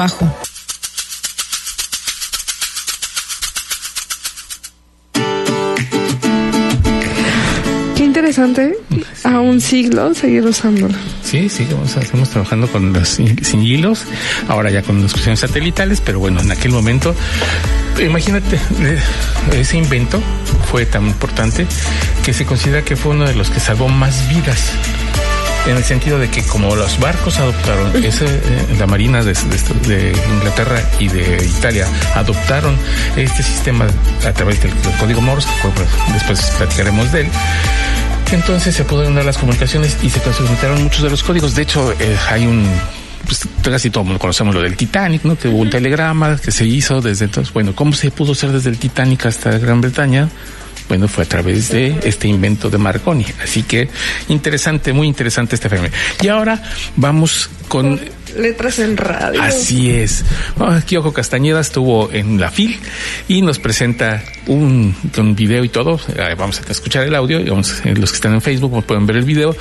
[7.96, 8.78] Qué interesante
[9.24, 10.94] a un siglo seguir usándolo.
[11.24, 11.66] Sí, sí,
[12.02, 14.04] estamos trabajando con los sin, sin hilos,
[14.50, 17.16] ahora ya con las cuestiones satelitales, pero bueno, en aquel momento,
[18.00, 19.00] imagínate, eh,
[19.54, 20.22] ese invento
[20.70, 21.66] fue tan importante
[22.24, 24.72] que se considera que fue uno de los que salvó más vidas.
[25.68, 29.88] En el sentido de que como los barcos adoptaron, ese, eh, la marina de, de-
[30.12, 32.78] de Inglaterra y de Italia adoptaron
[33.16, 33.88] este sistema
[34.28, 37.28] a través del, del código Morse, que fue, pues, después platicaremos de él,
[38.32, 41.56] entonces se pudieron dar las comunicaciones y se consultaron muchos de los códigos.
[41.56, 42.68] De hecho, eh, hay un
[43.26, 45.36] pues, casi todo el mundo conocemos lo del Titanic, ¿no?
[45.36, 47.52] Que hubo un telegrama que se hizo desde entonces.
[47.54, 50.30] Bueno, ¿cómo se pudo hacer desde el Titanic hasta Gran Bretaña?
[50.88, 53.26] Bueno, fue a través de este invento de Marconi.
[53.42, 53.90] Así que
[54.30, 55.96] interesante, muy interesante este fenómeno.
[56.22, 56.62] Y ahora
[56.96, 58.00] vamos con
[58.36, 59.42] Letras en radio.
[59.42, 60.26] Así es.
[60.60, 62.78] Ah, Kyoko Castañeda estuvo en la FIL
[63.30, 66.00] y nos presenta un, un video y todo.
[66.38, 69.18] Vamos a escuchar el audio y vamos, eh, los que están en Facebook pueden ver
[69.18, 69.56] el video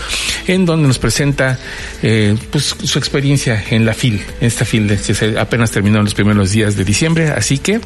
[0.49, 1.59] en donde nos presenta
[2.03, 4.21] eh, pues, su experiencia en la FIL.
[4.41, 7.29] Esta FIL que se apenas terminó en los primeros días de diciembre.
[7.29, 7.81] Así que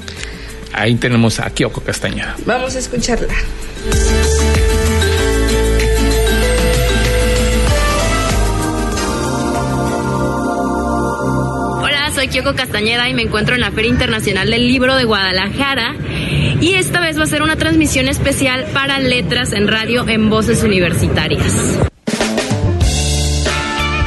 [0.72, 2.36] ahí tenemos a Kyoko Castañeda.
[2.46, 3.34] Vamos a escucharla.
[11.82, 15.94] Hola, soy Kyoko Castañeda y me encuentro en la Feria Internacional del Libro de Guadalajara.
[16.60, 20.62] Y esta vez va a ser una transmisión especial para letras en radio en voces
[20.64, 21.52] universitarias.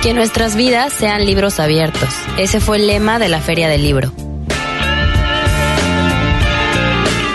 [0.02, 2.10] Que nuestras vidas sean libros abiertos.
[2.38, 4.12] Ese fue el lema de la Feria del Libro.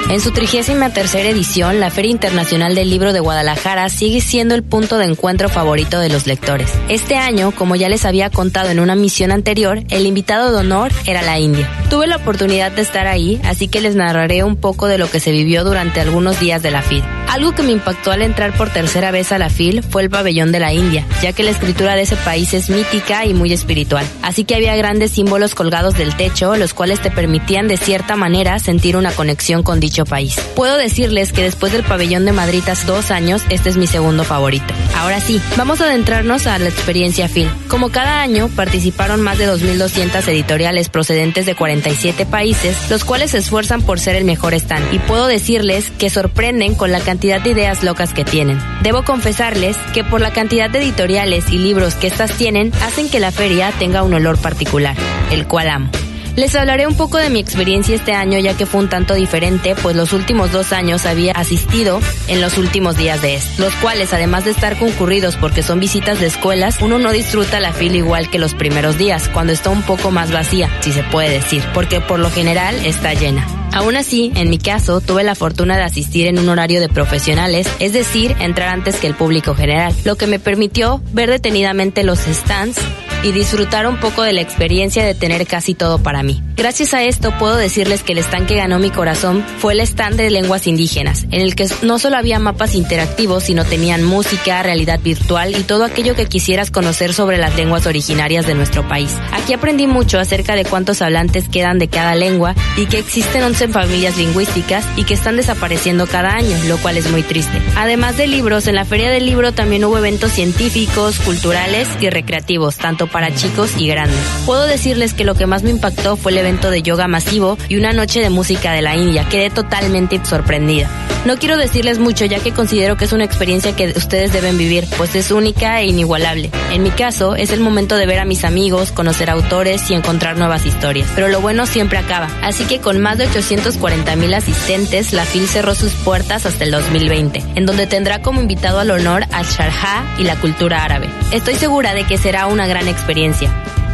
[0.09, 4.63] En su trigésima tercera edición, la Feria Internacional del Libro de Guadalajara sigue siendo el
[4.63, 6.71] punto de encuentro favorito de los lectores.
[6.89, 10.93] Este año, como ya les había contado en una misión anterior, el invitado de honor
[11.07, 11.69] era la India.
[11.91, 15.19] Tuve la oportunidad de estar ahí, así que les narraré un poco de lo que
[15.19, 17.03] se vivió durante algunos días de la FIL.
[17.29, 20.53] Algo que me impactó al entrar por tercera vez a la FIL fue el pabellón
[20.53, 24.07] de la India, ya que la escritura de ese país es mítica y muy espiritual.
[24.23, 28.61] Así que había grandes símbolos colgados del techo, los cuales te permitían de cierta manera
[28.61, 30.37] sentir una conexión con dicho país.
[30.55, 34.75] Puedo decirles que después del pabellón de Madrid dos años, este es mi segundo favorito.
[34.97, 37.49] Ahora sí, vamos a adentrarnos a la experiencia FIL.
[37.69, 43.39] Como cada año, participaron más de 2.200 editoriales procedentes de 47 países, los cuales se
[43.39, 44.93] esfuerzan por ser el mejor stand.
[44.93, 48.59] Y puedo decirles que sorprenden con la cantidad de ideas locas que tienen.
[48.83, 53.21] Debo confesarles que por la cantidad de editoriales y libros que estas tienen, hacen que
[53.21, 54.97] la feria tenga un olor particular,
[55.31, 55.91] el cual amo.
[56.37, 59.75] Les hablaré un poco de mi experiencia este año ya que fue un tanto diferente,
[59.75, 64.13] pues los últimos dos años había asistido en los últimos días de este, los cuales
[64.13, 68.29] además de estar concurridos porque son visitas de escuelas, uno no disfruta la fila igual
[68.29, 72.03] que los primeros días, cuando está un poco más vacía, si se puede decir, porque
[72.03, 73.47] por lo general está llena.
[73.73, 77.67] Aún así, en mi caso, tuve la fortuna de asistir en un horario de profesionales,
[77.79, 82.19] es decir, entrar antes que el público general, lo que me permitió ver detenidamente los
[82.21, 82.79] stands
[83.27, 86.41] y disfrutar un poco de la experiencia de tener casi todo para mí.
[86.55, 90.17] Gracias a esto puedo decirles que el stand que ganó mi corazón fue el stand
[90.17, 95.01] de lenguas indígenas, en el que no solo había mapas interactivos, sino tenían música, realidad
[95.03, 99.15] virtual y todo aquello que quisieras conocer sobre las lenguas originarias de nuestro país.
[99.33, 103.69] Aquí aprendí mucho acerca de cuántos hablantes quedan de cada lengua y que existen 11
[103.69, 107.61] familias lingüísticas y que están desapareciendo cada año, lo cual es muy triste.
[107.77, 112.77] Además de libros, en la Feria del Libro también hubo eventos científicos, culturales y recreativos,
[112.77, 114.19] tanto para chicos y grandes.
[114.45, 117.77] Puedo decirles que lo que más me impactó fue el evento de yoga masivo y
[117.77, 119.27] una noche de música de la India.
[119.29, 120.89] Quedé totalmente sorprendida.
[121.25, 124.87] No quiero decirles mucho ya que considero que es una experiencia que ustedes deben vivir,
[124.97, 126.53] pues es única e inigualable.
[126.71, 130.37] En mi caso, es el momento de ver a mis amigos, conocer autores y encontrar
[130.37, 131.09] nuevas historias.
[131.17, 135.49] Pero lo bueno siempre acaba, así que con más de 840 mil asistentes, la FIL
[135.49, 140.05] cerró sus puertas hasta el 2020, en donde tendrá como invitado al honor a Sharjah
[140.19, 141.09] y la cultura árabe.
[141.33, 143.06] Estoy segura de que será una gran experiencia.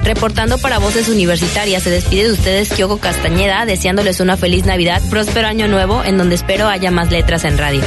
[0.05, 5.47] Reportando para Voces Universitarias, se despide de ustedes Kyoko Castañeda, deseándoles una feliz Navidad, próspero
[5.47, 7.83] año nuevo, en donde espero haya más letras en radio.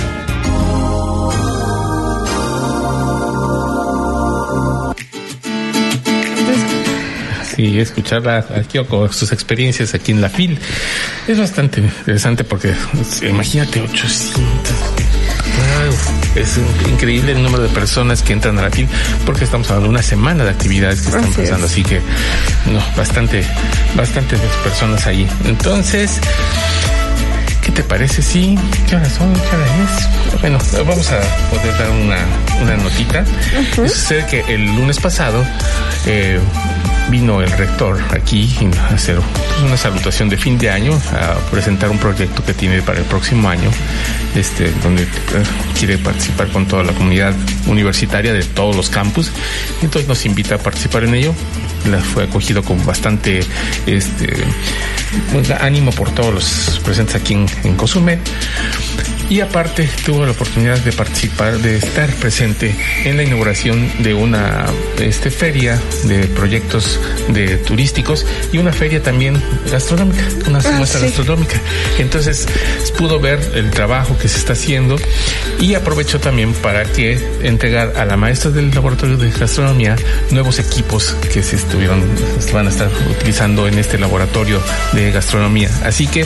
[7.55, 10.57] Sí, escuchar a, a sus experiencias aquí en la FIL,
[11.27, 12.73] es bastante interesante porque
[13.23, 15.04] imagínate 800
[16.35, 16.57] es
[16.89, 18.87] increíble el número de personas que entran a la FIL
[19.25, 21.71] porque estamos hablando de una semana de actividades que están pasando, es.
[21.71, 22.01] así que
[22.65, 23.43] no, bastante,
[23.95, 25.27] bastantes personas ahí.
[25.45, 26.94] Entonces, ¿qué
[27.75, 28.21] te parece?
[28.21, 28.57] Sí,
[28.87, 29.33] ¿qué horas son?
[29.33, 30.39] ¿Qué hora es?
[30.39, 30.57] Bueno,
[30.87, 31.19] vamos a
[31.49, 32.17] poder dar una,
[32.61, 33.25] una notita.
[33.75, 35.45] Sucede que el lunes pasado
[36.05, 36.39] eh,
[37.09, 38.49] vino el rector aquí
[38.79, 42.81] a hacer pues, una salutación de fin de año, a presentar un proyecto que tiene
[42.81, 43.69] para el próximo año,
[44.35, 45.07] este, donde eh,
[45.77, 47.35] quiere participar con toda la comunidad
[47.67, 49.31] universitaria de todos los campus.
[49.81, 51.35] Entonces nos invita a participar en ello.
[51.89, 53.41] La fue acogido con bastante
[53.85, 54.33] este,
[55.31, 58.19] pues, ánimo por todos los presentes aquí en, en Cozumel.
[59.27, 62.75] Y aparte tuvo la oportunidad de participar, de estar presente
[63.05, 64.65] en la inauguración de una
[64.99, 68.23] este, feria de proyectos de turísticos
[68.53, 71.07] y una feria también gastronómica, una Ah, muestra sí.
[71.07, 71.59] gastronómica.
[71.97, 72.45] Entonces
[72.99, 74.95] pudo ver el trabajo que se está haciendo
[75.59, 79.95] y aprovechó también para que entregar a la maestra del laboratorio de gastronomía
[80.29, 82.01] nuevos equipos que se estuvieron,
[82.53, 84.61] van a estar utilizando en este laboratorio
[84.93, 85.69] de gastronomía.
[85.83, 86.25] Así que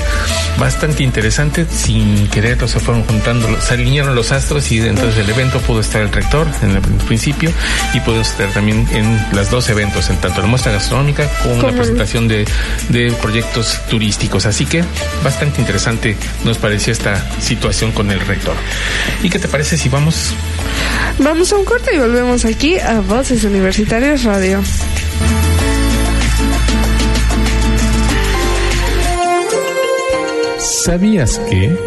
[0.59, 5.59] bastante interesante, sin quererlo se fueron juntando, se alinearon los astros y entonces el evento
[5.61, 7.51] pudo estar el rector en el principio
[7.93, 11.71] y pudo estar también en los dos eventos, en tanto la muestra gastronómica como la
[11.71, 12.45] presentación de,
[12.89, 14.45] de proyectos turísticos.
[14.45, 14.83] Así que
[15.23, 18.55] bastante interesante nos pareció esta situación con el rector.
[19.23, 20.33] ¿Y qué te parece si vamos?
[21.17, 24.61] Vamos a un corte y volvemos aquí a Voces Universitarias Radio.
[30.83, 31.77] ¿Sabías que?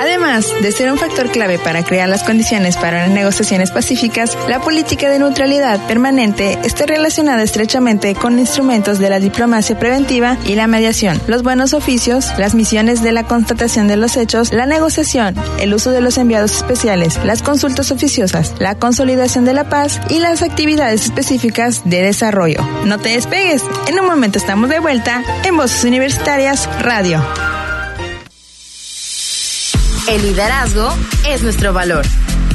[0.00, 4.58] Además de ser un factor clave para crear las condiciones para unas negociaciones pacíficas, la
[4.58, 10.66] política de neutralidad permanente está relacionada estrechamente con instrumentos de la diplomacia preventiva y la
[10.66, 15.72] mediación, los buenos oficios, las misiones de la constatación de los hechos, la negociación, el
[15.72, 20.42] uso de los enviados especiales, las consultas oficiosas, la consolidación de la paz y las
[20.42, 22.66] actividades específicas de desarrollo.
[22.84, 27.22] No te despegues, en un momento estamos de vuelta en Voces Universitarias Radio.
[30.08, 30.92] El liderazgo
[31.28, 32.04] es nuestro valor.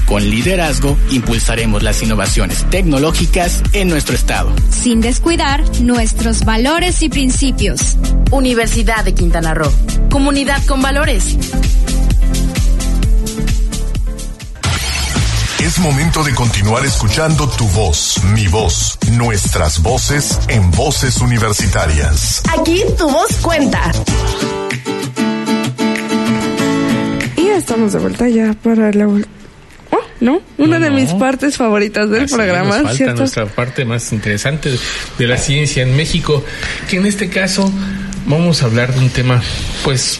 [0.05, 4.51] Con liderazgo impulsaremos las innovaciones tecnológicas en nuestro estado.
[4.69, 7.97] Sin descuidar nuestros valores y principios.
[8.31, 9.71] Universidad de Quintana Roo.
[10.09, 11.37] Comunidad con valores.
[15.59, 22.41] Es momento de continuar escuchando tu voz, mi voz, nuestras voces en voces universitarias.
[22.57, 23.91] Aquí tu voz cuenta.
[27.57, 29.07] Estamos de vuelta ya para la...
[29.07, 30.41] Oh, ¿no?
[30.57, 30.95] Una de No.
[30.95, 33.15] mis partes favoritas del Así programa, nos falta ¿cierto?
[33.19, 34.69] nuestra parte más interesante
[35.17, 36.43] de la ciencia en México,
[36.89, 37.71] que en este caso
[38.25, 39.41] vamos a hablar de un tema,
[39.83, 40.19] pues,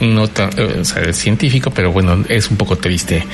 [0.00, 3.24] no tan, eh, o sea, científico, pero bueno, es un poco triste,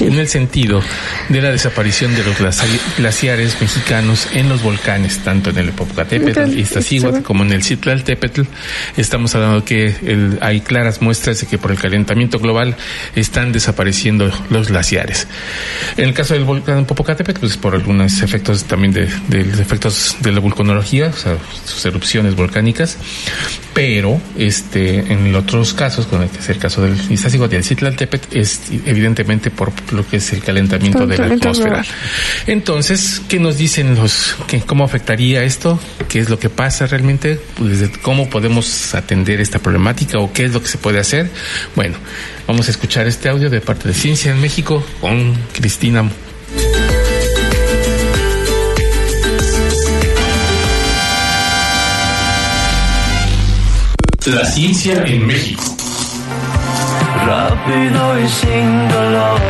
[0.00, 0.82] en el sentido
[1.28, 6.58] de la desaparición de los glaci- glaciares mexicanos en los volcanes, tanto en el Popocatépetl,
[6.58, 8.42] Iztaccíhuatl, como en el Citlaltépetl.
[8.96, 12.76] Estamos hablando que el- hay claras muestras de que por el calentamiento global
[13.14, 15.26] están desapareciendo los glaciares.
[15.96, 20.16] En el caso del volcán Popocatépetl, pues por algunos efectos también de, de los efectos
[20.20, 22.96] de la vulcanología, o sea, sus erupciones volcánicas,
[23.74, 27.64] pero este en otros casos, con el que es el caso del Iztaccíhuatl y el
[27.64, 31.84] Citlaltépetl, es evidentemente por lo que es el calentamiento de la atmósfera.
[32.46, 35.80] Entonces, ¿qué nos dicen los, que, cómo afectaría esto?
[36.08, 37.40] ¿Qué es lo que pasa realmente?
[37.56, 41.28] Pues, ¿Cómo podemos atender esta problemática o qué es lo que se puede hacer?
[41.74, 41.96] Bueno,
[42.46, 46.08] vamos a escuchar este audio de parte de Ciencia en México con Cristina.
[54.26, 55.73] La ciencia en México.
[57.26, 59.40] Rápido y sin dolor,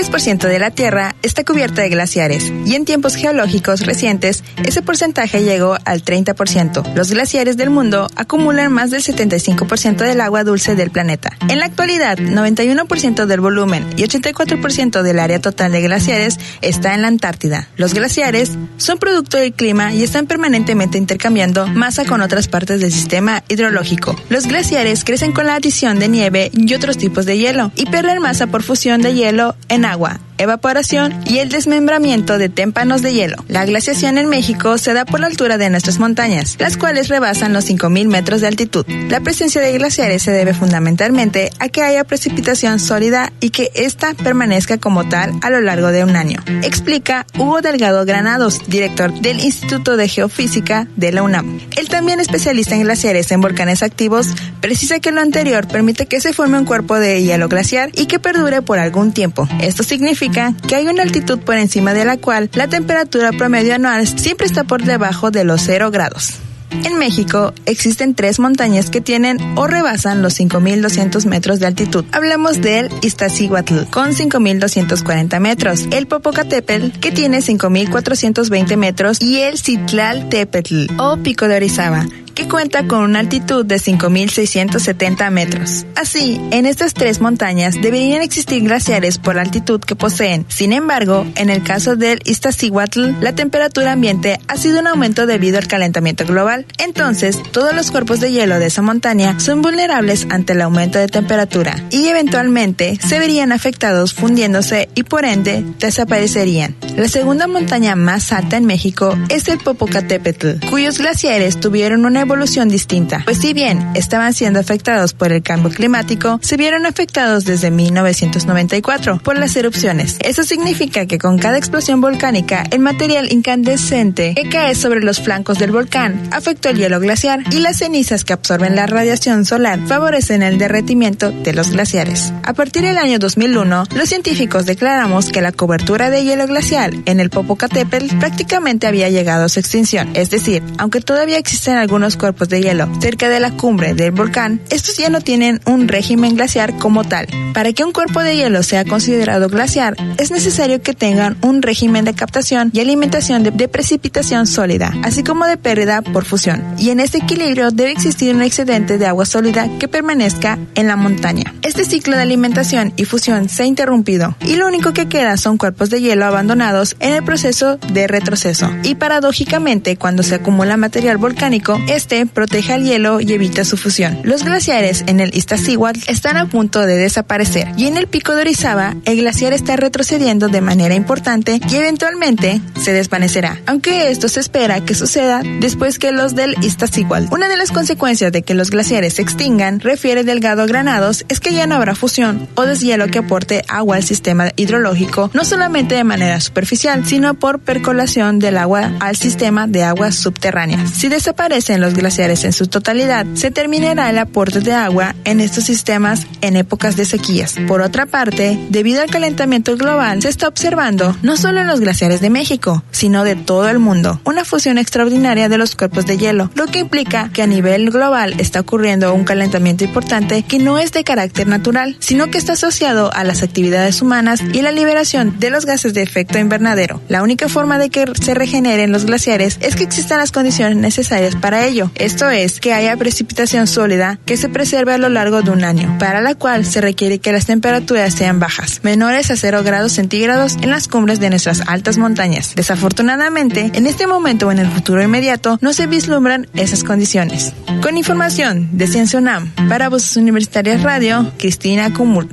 [0.00, 5.42] 10% de la Tierra está cubierta de glaciares y en tiempos geológicos recientes ese porcentaje
[5.44, 6.94] llegó al 30%.
[6.94, 11.36] Los glaciares del mundo acumulan más del 75% del agua dulce del planeta.
[11.50, 17.02] En la actualidad, 91% del volumen y 84% del área total de glaciares está en
[17.02, 17.68] la Antártida.
[17.76, 22.90] Los glaciares son producto del clima y están permanentemente intercambiando masa con otras partes del
[22.92, 24.16] sistema hidrológico.
[24.30, 28.22] Los glaciares crecen con la adición de nieve y otros tipos de hielo y pierden
[28.22, 33.12] masa por fusión de hielo en agua Nicaragua evaporación y el desmembramiento de témpanos de
[33.12, 33.36] hielo.
[33.48, 37.52] La glaciación en México se da por la altura de nuestras montañas, las cuales rebasan
[37.52, 38.86] los 5.000 metros de altitud.
[39.08, 44.14] La presencia de glaciares se debe fundamentalmente a que haya precipitación sólida y que ésta
[44.14, 46.42] permanezca como tal a lo largo de un año.
[46.62, 51.60] Explica Hugo Delgado Granados, director del Instituto de Geofísica de la UNAM.
[51.76, 54.28] El también especialista en glaciares en volcanes activos
[54.62, 58.18] precisa que lo anterior permite que se forme un cuerpo de hielo glaciar y que
[58.18, 59.48] perdure por algún tiempo.
[59.60, 64.06] Esto significa que hay una altitud por encima de la cual la temperatura promedio anual
[64.06, 66.40] siempre está por debajo de los 0 grados.
[66.70, 72.04] En México existen tres montañas que tienen o rebasan los 5.200 metros de altitud.
[72.12, 80.86] Hablamos del Iztaccíhuatl con 5.240 metros, el Popocatépetl que tiene 5.420 metros y el Citlaltépetl
[80.98, 85.84] o Pico de Orizaba que cuenta con una altitud de 5.670 metros.
[85.94, 90.46] Así, en estas tres montañas deberían existir glaciares por la altitud que poseen.
[90.48, 95.58] Sin embargo, en el caso del Iztaccíhuatl, la temperatura ambiente ha sido un aumento debido
[95.58, 96.59] al calentamiento global.
[96.78, 101.08] Entonces, todos los cuerpos de hielo de esa montaña son vulnerables ante el aumento de
[101.08, 106.74] temperatura y eventualmente se verían afectados fundiéndose y por ende desaparecerían.
[106.96, 112.68] La segunda montaña más alta en México es el Popocatépetl, cuyos glaciares tuvieron una evolución
[112.68, 117.70] distinta, pues si bien estaban siendo afectados por el cambio climático, se vieron afectados desde
[117.70, 120.18] 1994 por las erupciones.
[120.20, 125.58] Eso significa que con cada explosión volcánica, el material incandescente que cae sobre los flancos
[125.58, 130.42] del volcán afectó el hielo glaciar y las cenizas que absorben la radiación solar favorecen
[130.42, 132.32] el derretimiento de los glaciares.
[132.42, 137.20] A partir del año 2001, los científicos declaramos que la cobertura de hielo glacial en
[137.20, 142.48] el Popocatépetl prácticamente había llegado a su extinción, es decir, aunque todavía existen algunos cuerpos
[142.48, 146.76] de hielo cerca de la cumbre del volcán, estos ya no tienen un régimen glaciar
[146.78, 147.28] como tal.
[147.54, 152.04] Para que un cuerpo de hielo sea considerado glaciar, es necesario que tengan un régimen
[152.04, 156.39] de captación y alimentación de, de precipitación sólida, así como de pérdida por fusión.
[156.78, 160.96] Y en este equilibrio debe existir un excedente de agua sólida que permanezca en la
[160.96, 161.54] montaña.
[161.62, 165.58] Este ciclo de alimentación y fusión se ha interrumpido y lo único que queda son
[165.58, 168.70] cuerpos de hielo abandonados en el proceso de retroceso.
[168.82, 174.20] Y paradójicamente, cuando se acumula material volcánico, este protege al hielo y evita su fusión.
[174.22, 178.42] Los glaciares en el Iztaccíhuatl están a punto de desaparecer y en el pico de
[178.42, 184.40] Orizaba el glaciar está retrocediendo de manera importante y eventualmente se desvanecerá, aunque esto se
[184.40, 187.32] espera que suceda después que los del Iztaccíhuatl.
[187.32, 191.52] Una de las consecuencias de que los glaciares se extingan, refiere Delgado Granados, es que
[191.52, 196.04] ya no habrá fusión o deshielo que aporte agua al sistema hidrológico, no solamente de
[196.04, 200.90] manera superficial, sino por percolación del agua al sistema de aguas subterráneas.
[200.90, 205.64] Si desaparecen los glaciares en su totalidad, se terminará el aporte de agua en estos
[205.64, 207.56] sistemas en épocas de sequías.
[207.68, 212.20] Por otra parte, debido al calentamiento global, se está observando, no solo en los glaciares
[212.20, 216.50] de México, sino de todo el mundo, una fusión extraordinaria de los cuerpos de hielo,
[216.54, 220.92] lo que implica que a nivel global está ocurriendo un calentamiento importante que no es
[220.92, 225.50] de carácter natural, sino que está asociado a las actividades humanas y la liberación de
[225.50, 227.00] los gases de efecto invernadero.
[227.08, 231.34] La única forma de que se regeneren los glaciares es que existan las condiciones necesarias
[231.34, 231.90] para ello.
[231.96, 235.96] Esto es, que haya precipitación sólida que se preserve a lo largo de un año,
[235.98, 240.56] para la cual se requiere que las temperaturas sean bajas, menores a 0 grados centígrados
[240.60, 242.54] en las cumbres de nuestras altas montañas.
[242.54, 247.52] Desafortunadamente, en este momento o en el futuro inmediato no se vislumbran esas condiciones.
[247.82, 252.28] Con información de Ciencia UNAM, para Voces Universitarias Radio, Cristina Cumul.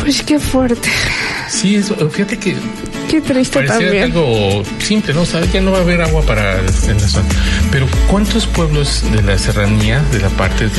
[0.00, 0.88] Pues qué fuerte.
[1.48, 2.56] Sí, es, fíjate que
[3.08, 4.04] Qué triste Parecía también.
[4.04, 5.24] algo simple, ¿no?
[5.24, 7.24] Sea, ya no va a haber agua para en la zona.
[7.70, 10.72] Pero ¿cuántos pueblos de la serranía, de la parte de-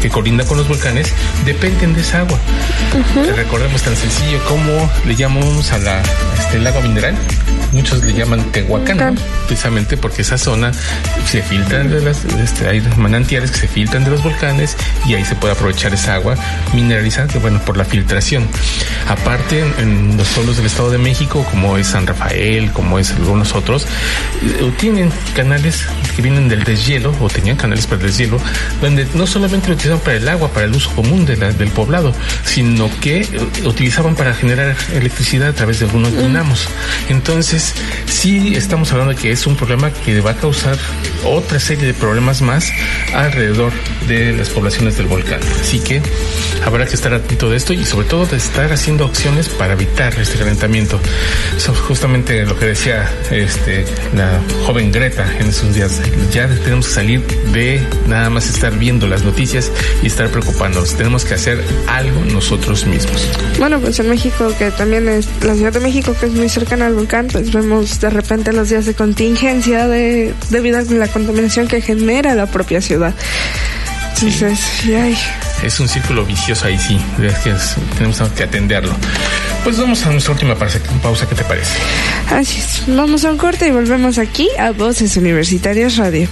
[0.00, 1.12] que colinda con los volcanes,
[1.44, 2.38] dependen de esa agua?
[3.36, 6.00] Recordemos tan sencillo como le llamamos a la
[6.38, 7.14] este, el agua mineral.
[7.72, 9.14] Muchos le llaman Tehuacán, ¿no?
[9.46, 10.72] precisamente porque esa zona
[11.26, 14.76] se filtran de las, este, hay manantiales que se filtran de los volcanes
[15.06, 16.34] y ahí se puede aprovechar esa agua
[16.74, 18.46] mineralizada, que bueno, por la filtración.
[19.08, 19.72] Aparte, en,
[20.10, 23.86] en los pueblos del Estado de México, como es San Rafael, como es algunos otros,
[24.42, 25.84] eh, tienen canales
[26.16, 28.38] que vienen del deshielo o tenían canales para el deshielo,
[28.80, 31.70] donde no solamente lo utilizaban para el agua, para el uso común de la- del
[31.70, 32.14] poblado,
[32.44, 33.28] sino que eh,
[33.64, 36.66] utilizaban para generar electricidad a través de algunos dinamos.
[37.08, 37.74] Entonces,
[38.06, 40.76] sí estamos hablando de que es un problema que va a causar
[41.24, 42.70] otra serie de problemas más
[43.14, 43.72] alrededor
[44.08, 45.40] de las poblaciones del volcán.
[45.60, 46.02] Así que
[46.64, 50.14] habrá que estar atento de esto y sobre todo de estar haciendo acciones para evitar
[50.18, 51.00] este calentamiento.
[51.62, 53.84] Eso es justamente lo que decía este,
[54.16, 56.00] la joven Greta en esos días.
[56.32, 59.70] Ya tenemos que salir de nada más estar viendo las noticias
[60.02, 60.96] y estar preocupándonos.
[60.96, 63.28] Tenemos que hacer algo nosotros mismos.
[63.60, 66.86] Bueno, pues en México, que también es la Ciudad de México, que es muy cercana
[66.86, 71.68] al volcán, pues vemos de repente los días de contingencia de, debido a la contaminación
[71.68, 73.14] que genera la propia ciudad.
[74.16, 75.16] Entonces, y ay,
[75.62, 78.96] Es un círculo vicioso ahí sí, es que es- tenemos que atenderlo.
[79.64, 81.78] Pues vamos a nuestra última pausa, pausa ¿qué te parece?
[82.28, 82.82] así es.
[82.88, 86.28] Vamos a un corte y volvemos aquí a Voces Universitarias Radio.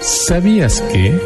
[0.00, 1.18] ¿Sabías que?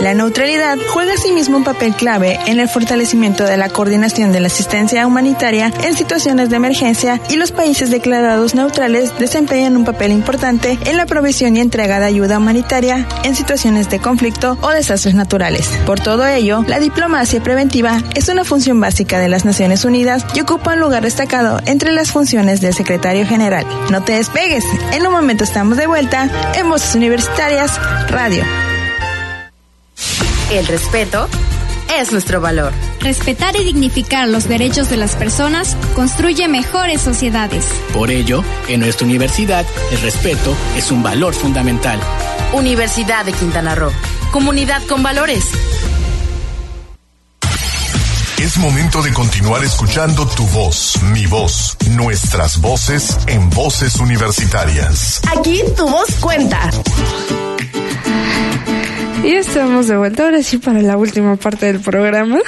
[0.00, 4.48] La neutralidad juega asimismo un papel clave en el fortalecimiento de la coordinación de la
[4.48, 10.78] asistencia humanitaria en situaciones de emergencia y los países declarados neutrales desempeñan un papel importante
[10.84, 15.66] en la provisión y entrega de ayuda humanitaria en situaciones de conflicto o desastres naturales.
[15.86, 20.40] Por todo ello, la diplomacia preventiva es una función básica de las Naciones Unidas y
[20.40, 23.66] ocupa un lugar destacado entre las funciones del secretario general.
[23.90, 28.44] No te despegues, en un momento estamos de vuelta en Voces Universitarias Radio.
[30.50, 31.28] El respeto
[31.98, 32.72] es nuestro valor.
[33.00, 37.64] Respetar y dignificar los derechos de las personas construye mejores sociedades.
[37.92, 41.98] Por ello, en nuestra universidad, el respeto es un valor fundamental.
[42.52, 43.90] Universidad de Quintana Roo.
[44.30, 45.44] Comunidad con valores.
[48.38, 55.20] Es momento de continuar escuchando tu voz, mi voz, nuestras voces en voces universitarias.
[55.36, 56.70] Aquí tu voz cuenta.
[59.26, 62.38] Y estamos de vuelta ahora sí para la última parte del programa.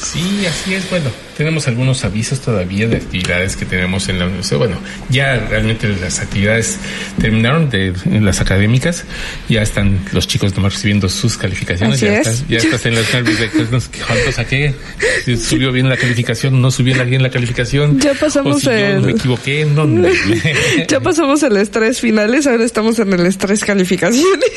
[0.00, 0.88] Sí, así es.
[0.90, 4.58] Bueno, tenemos algunos avisos todavía de actividades que tenemos en la universidad.
[4.58, 4.76] Bueno,
[5.10, 6.78] ya realmente las actividades
[7.20, 9.04] terminaron de en las académicas.
[9.48, 11.96] Ya están los chicos nomás recibiendo sus calificaciones.
[11.96, 12.26] Así ya, es.
[12.26, 14.74] Estás, ya estás en las nervios de cuánto saqué.
[15.24, 17.98] Si subió bien la calificación, no subió bien la calificación.
[17.98, 19.84] Ya pasamos o si yo me equivoqué, no.
[19.84, 20.08] no.
[20.88, 24.50] Ya pasamos el estrés finales, ahora estamos en el estrés calificaciones.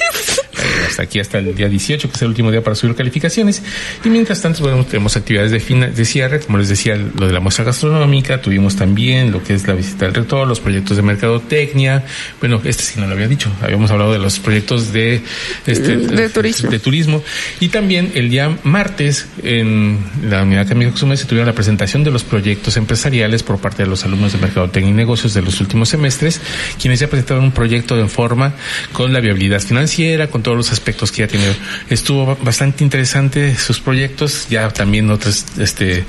[0.88, 3.62] hasta aquí hasta el día 18, que es el último día para subir calificaciones.
[4.04, 7.34] Y mientras tanto, bueno, tenemos actividades de, fina- de cierre, como les decía, lo de
[7.34, 11.04] la muestra gastronómica, tuvimos también lo que es la visita al rector, los proyectos de
[11.04, 12.04] mercadotecnia.
[12.40, 15.22] Bueno, este sí no lo había dicho, habíamos hablado de los proyectos de,
[15.66, 16.70] este, De turismo.
[16.70, 17.24] de turismo.
[17.60, 22.12] Y también el día martes, en la unidad académica Cozumel, se tuvieron la presentación de
[22.12, 25.90] los proyectos empresariales por parte de los alumnos de Mercadotecnia y Negocios de los últimos
[25.90, 26.42] semestres,
[26.80, 28.54] quienes ya presentaron un proyecto en forma
[28.94, 31.46] con la viabilidad financiera, con todos los aspectos que ya tiene.
[31.90, 36.03] Estuvo bastante interesante sus proyectos, ya también otros, este,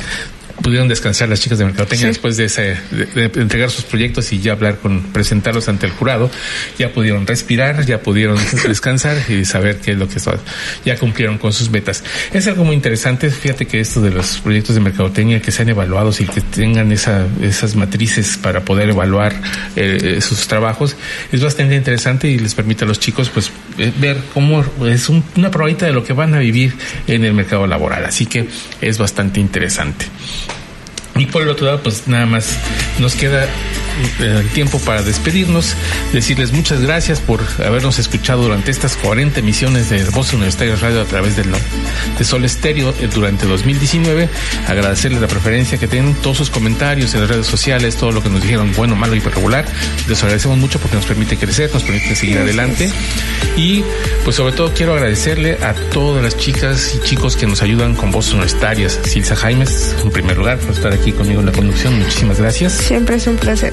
[0.62, 2.08] pudieron descansar las chicas de Mercadotecnia Sí.
[2.08, 5.92] después de, ese, de, de entregar sus proyectos y ya hablar con, presentarlos ante el
[5.92, 6.30] jurado,
[6.78, 10.18] ya pudieron respirar, ya pudieron descansar y saber qué es lo que
[10.84, 12.04] ya cumplieron con sus metas.
[12.32, 16.20] Es algo muy interesante, fíjate que esto de los proyectos de Mercadotecnia que sean evaluados
[16.20, 19.34] y que tengan esa, esas matrices para poder evaluar
[19.76, 20.96] eh, sus trabajos
[21.32, 25.24] es bastante interesante y les permite a los chicos pues eh, ver cómo es un-
[25.36, 26.74] una probadita de lo que van a vivir
[27.06, 28.04] en el mercado laboral.
[28.04, 28.46] Así que
[28.80, 30.06] es bastante interesante.
[31.16, 32.58] Y por el otro lado, pues nada más
[32.98, 33.46] nos queda
[34.20, 35.74] el tiempo para despedirnos,
[36.12, 41.04] decirles muchas gracias por habernos escuchado durante estas 40 emisiones de Voz Universitaria Radio a
[41.04, 41.58] través de, la-
[42.18, 44.28] de Sol Estéreo eh, durante 2019.
[44.68, 48.28] Agradecerles la preferencia que tienen, todos sus comentarios en las redes sociales, todo lo que
[48.30, 49.64] nos dijeron, bueno, malo y regular.
[50.08, 52.90] Les agradecemos mucho porque nos permite crecer, nos permite seguir adelante.
[53.56, 53.82] Y
[54.24, 58.10] pues sobre todo quiero agradecerle a todas las chicas y chicos que nos ayudan con
[58.10, 58.98] voces universitarias.
[59.04, 61.98] Silsa Jaimes, en primer lugar, por estar aquí conmigo en la conducción.
[61.98, 62.72] Muchísimas gracias.
[62.72, 63.72] Siempre es un placer.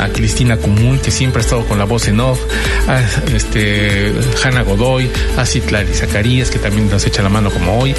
[0.00, 2.40] A Cristina Cumuy, que siempre ha estado con la voz en off.
[2.88, 3.00] A
[3.34, 5.10] este, Hanna Godoy.
[5.36, 7.94] A Citlali Zacarías, que también nos echa la mano como hoy.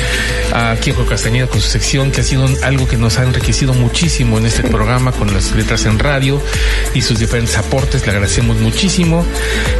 [0.53, 4.37] A Kiko Castañeda con su sección, que ha sido algo que nos ha enriquecido muchísimo
[4.37, 6.41] en este programa con las letras en radio
[6.93, 8.05] y sus diferentes aportes.
[8.05, 9.25] Le agradecemos muchísimo.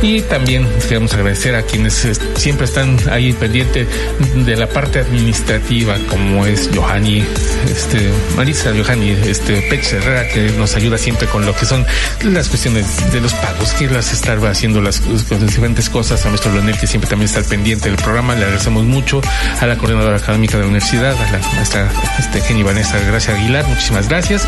[0.02, 3.88] Y también queremos agradecer a quienes eh, siempre están ahí pendiente
[4.36, 7.26] de la parte administrativa, como es Johanny
[7.70, 11.86] este, Marisa Johanny, este, Pech Herrera, que nos ayuda siempre con lo que son
[12.24, 16.52] las cuestiones de los pagos, que las estar haciendo las, las diferentes cosas, a nuestro
[16.54, 19.22] Leonel, que siempre también está al pendiente del programa, le agradecemos mucho,
[19.60, 23.68] a la coordinadora académica de la universidad, a la maestra este, Jenny Vanessa Gracia Aguilar,
[23.68, 24.48] muchísimas gracias.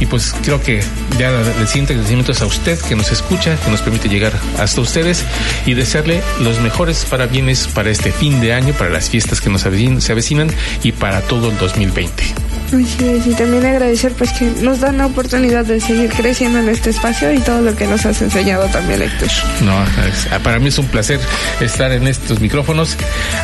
[0.00, 0.82] Y pues creo que
[1.18, 4.80] ya el siguiente agradecimiento es a usted que nos escucha, que nos permite llegar hasta
[4.80, 5.24] ustedes
[5.66, 9.62] y desearle los mejores parabienes para este fin de año, para las fiestas que nos
[9.62, 10.50] se avecinan
[10.82, 12.61] y para todo el 2020.
[12.72, 16.90] Así y también agradecer pues que nos dan la oportunidad de seguir creciendo en este
[16.90, 19.28] espacio y todo lo que nos has enseñado también, Héctor.
[19.60, 21.20] No, es- para mí es un placer
[21.60, 22.96] estar en estos micrófonos,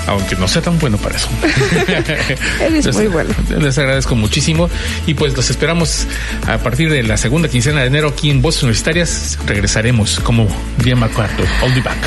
[0.06, 1.28] aunque no sea tan bueno para eso.
[2.60, 3.34] Eres Les- muy bueno.
[3.58, 4.70] Les agradezco muchísimo
[5.06, 6.06] y pues los esperamos
[6.46, 9.38] a partir de la segunda quincena de enero aquí en Voces Universitarias.
[9.46, 10.46] Regresaremos como
[10.82, 11.98] bien McCarthy, I'll be back.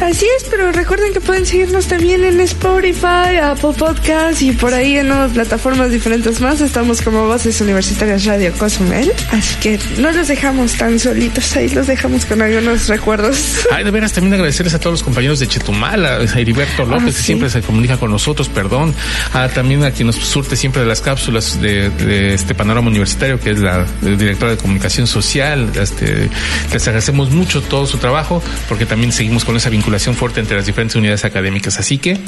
[0.00, 4.96] Así es, pero recuerden que pueden seguirnos también en Spotify, Apple Podcast y por ahí
[4.98, 6.61] en otras plataformas diferentes más.
[6.62, 9.12] Estamos como Voces Universitarias Radio Cozumel.
[9.30, 13.66] Así que no los dejamos tan solitos, ahí los dejamos con algunos recuerdos.
[13.70, 17.06] Ay, de veras, también agradecerles a todos los compañeros de Chetumal, a Heriberto López, Ah,
[17.06, 17.22] que sí.
[17.24, 18.94] siempre se comunica con nosotros, perdón,
[19.32, 23.38] a, también a quien nos surte siempre de las cápsulas de, de este panorama universitario,
[23.40, 25.70] que es la, directora de comunicación social.
[25.74, 26.28] Este,
[26.72, 30.66] les agradecemos mucho todo su trabajo, porque también seguimos con esa vinculación fuerte entre las
[30.66, 31.78] diferentes unidades académicas.
[31.78, 32.18] Así que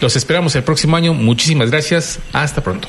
[0.00, 1.14] los esperamos el próximo año.
[1.14, 2.18] Muchísimas gracias.
[2.32, 2.88] Hasta pronto.